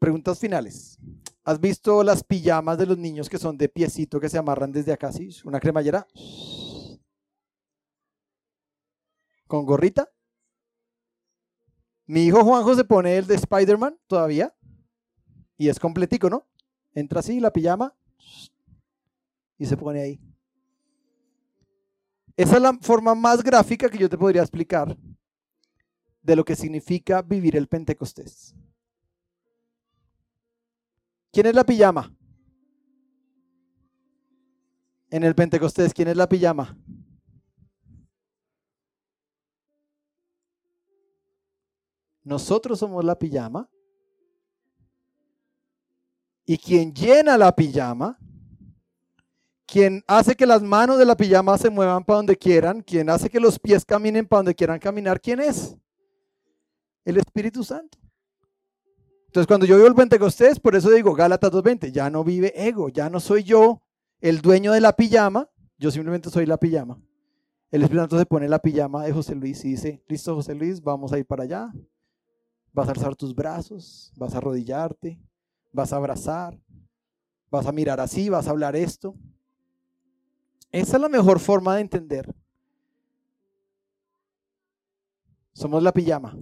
[0.00, 0.98] preguntas finales,
[1.44, 4.92] ¿has visto las pijamas de los niños que son de piecito que se amarran desde
[4.92, 5.28] acá, sí?
[5.44, 6.04] Una cremallera.
[9.46, 10.10] Con gorrita.
[12.06, 14.52] Mi hijo Juanjo se pone el de Spider-Man todavía.
[15.56, 16.48] Y es completico, ¿no?
[16.92, 17.94] Entra así, la pijama.
[19.58, 20.20] Y se pone ahí.
[22.36, 24.96] Esa es la forma más gráfica que yo te podría explicar
[26.26, 28.52] de lo que significa vivir el Pentecostés.
[31.32, 32.12] ¿Quién es la pijama?
[35.08, 36.76] En el Pentecostés, ¿quién es la pijama?
[42.24, 43.70] Nosotros somos la pijama.
[46.44, 48.18] Y quien llena la pijama,
[49.64, 53.30] quien hace que las manos de la pijama se muevan para donde quieran, quien hace
[53.30, 55.76] que los pies caminen para donde quieran caminar, ¿quién es?
[57.06, 57.98] El Espíritu Santo.
[59.26, 62.88] Entonces, cuando yo vivo el Pentecostés, por eso digo Gálatas 2.20, ya no vive ego,
[62.88, 63.82] ya no soy yo
[64.20, 65.48] el dueño de la pijama,
[65.78, 67.00] yo simplemente soy la pijama.
[67.70, 70.82] El Espíritu Santo se pone la pijama de José Luis y dice, listo José Luis,
[70.82, 71.72] vamos a ir para allá.
[72.72, 75.20] Vas a alzar tus brazos, vas a arrodillarte,
[75.72, 76.58] vas a abrazar,
[77.50, 79.14] vas a mirar así, vas a hablar esto.
[80.72, 82.34] Esa es la mejor forma de entender.
[85.52, 86.36] Somos la pijama.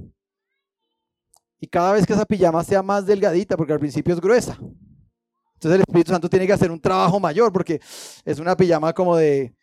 [1.64, 4.52] Y cada vez que esa pijama sea más delgadita, porque al principio es gruesa.
[5.54, 7.80] Entonces el Espíritu Santo tiene que hacer un trabajo mayor, porque
[8.22, 9.56] es una pijama como de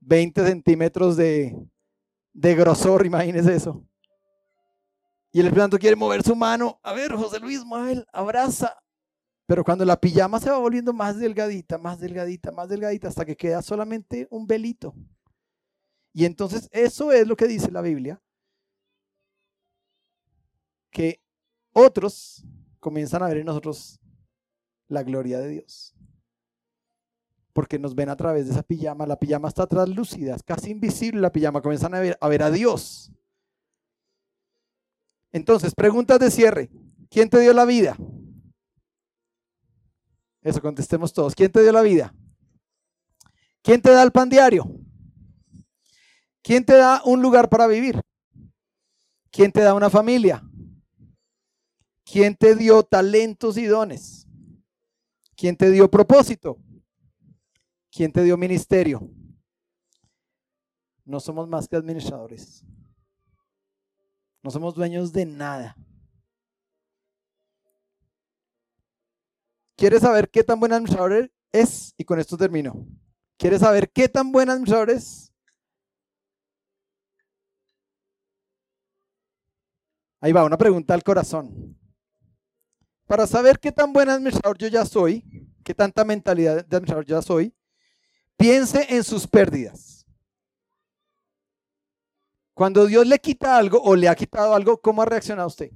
[0.00, 1.56] 20 centímetros de,
[2.32, 3.80] de grosor, imagínense eso.
[5.30, 6.80] Y el Espíritu Santo quiere mover su mano.
[6.82, 8.76] A ver, José Luis, mueve, abraza.
[9.46, 13.36] Pero cuando la pijama se va volviendo más delgadita, más delgadita, más delgadita, hasta que
[13.36, 14.96] queda solamente un velito.
[16.12, 18.20] Y entonces eso es lo que dice la Biblia,
[20.90, 21.22] que
[21.72, 22.44] otros
[22.80, 24.00] comienzan a ver en nosotros
[24.88, 25.94] la gloria de Dios.
[27.52, 29.06] Porque nos ven a través de esa pijama.
[29.06, 31.62] La pijama está translúcida, es casi invisible la pijama.
[31.62, 33.12] Comienzan a ver, a ver a Dios.
[35.32, 36.70] Entonces, preguntas de cierre.
[37.08, 37.96] ¿Quién te dio la vida?
[40.42, 41.34] Eso contestemos todos.
[41.34, 42.14] ¿Quién te dio la vida?
[43.62, 44.64] ¿Quién te da el pan diario?
[46.42, 48.00] ¿Quién te da un lugar para vivir?
[49.30, 50.42] ¿Quién te da una familia?
[52.10, 54.26] ¿Quién te dio talentos y dones?
[55.36, 56.58] ¿Quién te dio propósito?
[57.88, 59.08] ¿Quién te dio ministerio?
[61.04, 62.64] No somos más que administradores.
[64.42, 65.76] No somos dueños de nada.
[69.76, 71.94] ¿Quieres saber qué tan buen administrador es?
[71.96, 72.86] Y con esto termino.
[73.38, 75.32] ¿Quieres saber qué tan buen administrador es?
[80.20, 81.79] Ahí va, una pregunta al corazón.
[83.10, 85.24] Para saber qué tan buen administrador yo ya soy,
[85.64, 87.52] qué tanta mentalidad de administrador ya soy,
[88.36, 90.06] piense en sus pérdidas.
[92.54, 95.72] Cuando Dios le quita algo o le ha quitado algo, ¿cómo ha reaccionado usted?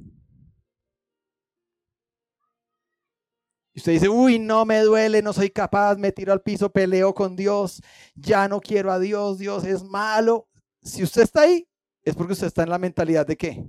[3.72, 7.12] Y usted dice, uy, no me duele, no soy capaz, me tiro al piso, peleo
[7.14, 7.82] con Dios,
[8.14, 10.48] ya no quiero a Dios, Dios es malo.
[10.82, 11.68] Si usted está ahí,
[12.04, 13.66] es porque usted está en la mentalidad de qué?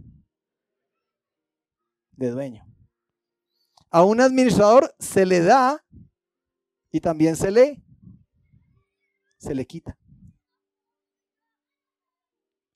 [2.11, 2.74] De dueño.
[3.89, 5.83] A un administrador se le da
[6.91, 7.83] y también se le,
[9.37, 9.97] se le quita.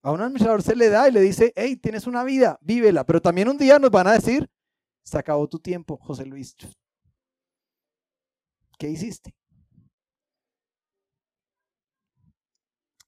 [0.02, 3.06] A un administrador se le da y le dice, hey, tienes una vida, vívela.
[3.06, 4.50] Pero también un día nos van a decir,
[5.04, 6.56] se acabó tu tiempo, José Luis.
[8.78, 9.36] ¿Qué hiciste?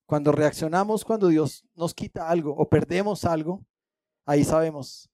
[0.05, 3.65] Cuando reaccionamos, cuando Dios nos quita algo o perdemos algo,
[4.25, 5.09] ahí sabemos,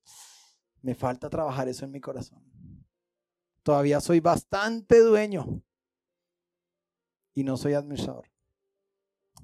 [0.81, 2.46] me falta trabajar eso en mi corazón.
[3.67, 5.61] Todavía soy bastante dueño
[7.33, 8.25] y no soy administrador.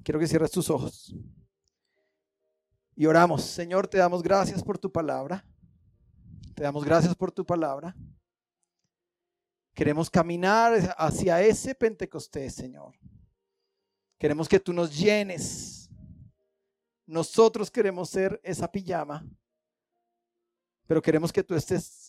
[0.02, 1.14] Quiero que cierres tus ojos.
[2.96, 5.44] Y oramos, Señor, te damos gracias por tu palabra.
[6.54, 7.94] Te damos gracias por tu palabra.
[9.74, 12.94] Queremos caminar hacia ese Pentecostés, Señor.
[14.16, 15.90] Queremos que tú nos llenes.
[17.04, 19.22] Nosotros queremos ser esa pijama,
[20.86, 22.03] pero queremos que tú estés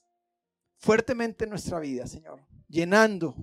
[0.78, 3.36] fuertemente en nuestra vida, Señor, llenando.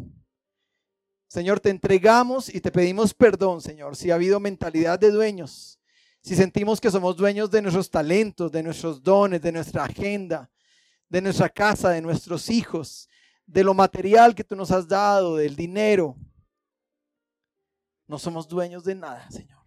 [1.28, 5.80] Señor, te entregamos y te pedimos perdón, Señor, si ha habido mentalidad de dueños,
[6.20, 10.50] si sentimos que somos dueños de nuestros talentos, de nuestros dones, de nuestra agenda,
[11.08, 13.08] de nuestra casa, de nuestros hijos,
[13.46, 16.16] de lo material que tú nos has dado, del dinero.
[18.06, 19.62] No somos dueños de nada, Señor.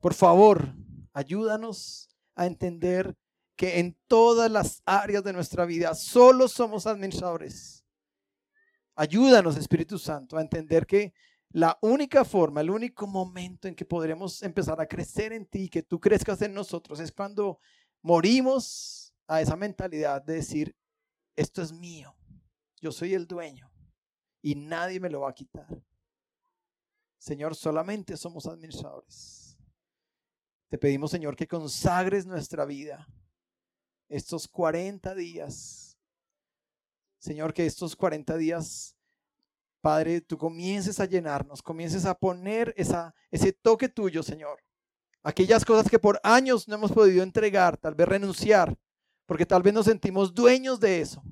[0.00, 0.74] Por favor,
[1.12, 3.16] ayúdanos a entender
[3.58, 7.84] que en todas las áreas de nuestra vida solo somos administradores.
[8.94, 11.12] Ayúdanos, Espíritu Santo, a entender que
[11.50, 15.82] la única forma, el único momento en que podremos empezar a crecer en ti, que
[15.82, 17.58] tú crezcas en nosotros, es cuando
[18.00, 20.76] morimos a esa mentalidad de decir,
[21.34, 22.14] esto es mío,
[22.80, 23.68] yo soy el dueño
[24.40, 25.66] y nadie me lo va a quitar.
[27.18, 29.58] Señor, solamente somos administradores.
[30.68, 33.08] Te pedimos, Señor, que consagres nuestra vida
[34.08, 35.98] estos 40 días.
[37.18, 38.96] Señor, que estos 40 días,
[39.80, 44.62] Padre, tú comiences a llenarnos, comiences a poner esa, ese toque tuyo, Señor.
[45.22, 48.78] Aquellas cosas que por años no hemos podido entregar, tal vez renunciar,
[49.26, 51.22] porque tal vez nos sentimos dueños de eso.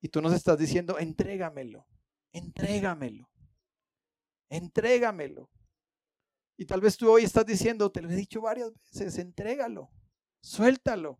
[0.00, 1.86] Y tú nos estás diciendo, entrégamelo,
[2.32, 3.30] entrégamelo,
[4.48, 5.48] entrégamelo.
[6.56, 9.90] Y tal vez tú hoy estás diciendo, te lo he dicho varias veces, entrégalo,
[10.42, 11.18] suéltalo.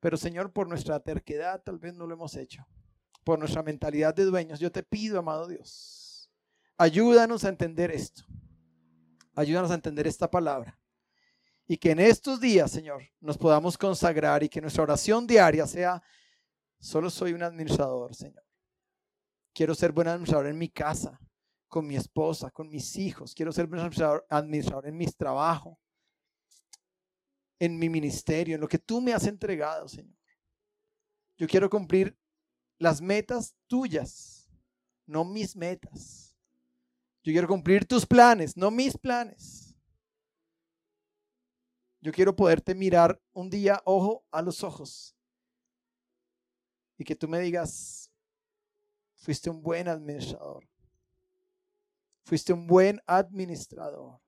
[0.00, 2.64] Pero Señor, por nuestra terquedad tal vez no lo hemos hecho.
[3.24, 6.30] Por nuestra mentalidad de dueños, yo te pido, amado Dios,
[6.76, 8.22] ayúdanos a entender esto.
[9.34, 10.78] Ayúdanos a entender esta palabra.
[11.66, 16.02] Y que en estos días, Señor, nos podamos consagrar y que nuestra oración diaria sea,
[16.80, 18.42] solo soy un administrador, Señor.
[19.52, 21.20] Quiero ser buen administrador en mi casa,
[21.68, 23.34] con mi esposa, con mis hijos.
[23.34, 25.76] Quiero ser buen administrador, administrador en mis trabajos,
[27.58, 30.16] en mi ministerio, en lo que tú me has entregado, Señor.
[31.36, 32.16] Yo quiero cumplir
[32.78, 34.50] las metas tuyas,
[35.06, 36.36] no mis metas.
[37.22, 39.76] Yo quiero cumplir tus planes, no mis planes.
[42.00, 45.16] Yo quiero poderte mirar un día ojo a los ojos
[46.96, 48.10] y que tú me digas,
[49.14, 50.68] fuiste un buen administrador.
[52.24, 54.20] Fuiste un buen administrador.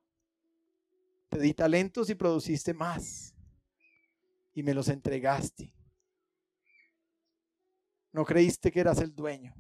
[1.31, 3.35] Te di talentos y produciste más
[4.53, 5.73] y me los entregaste.
[8.13, 9.55] No creíste que eras el dueño.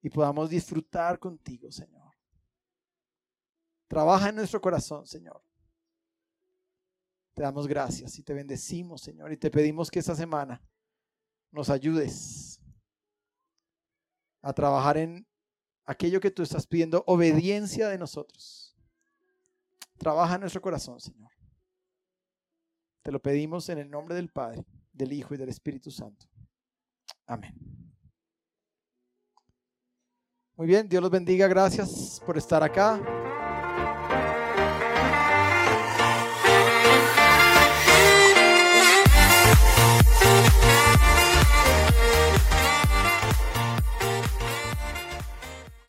[0.00, 2.12] Y podamos disfrutar contigo, Señor.
[3.86, 5.44] Trabaja en nuestro corazón, Señor.
[7.34, 10.62] Te damos gracias y te bendecimos, Señor, y te pedimos que esta semana
[11.50, 12.58] nos ayudes
[14.40, 15.26] a trabajar en
[15.84, 18.71] aquello que tú estás pidiendo, obediencia de nosotros.
[20.02, 21.30] Trabaja en nuestro corazón, Señor.
[23.02, 26.26] Te lo pedimos en el nombre del Padre, del Hijo y del Espíritu Santo.
[27.24, 27.54] Amén.
[30.56, 31.46] Muy bien, Dios los bendiga.
[31.46, 33.00] Gracias por estar acá.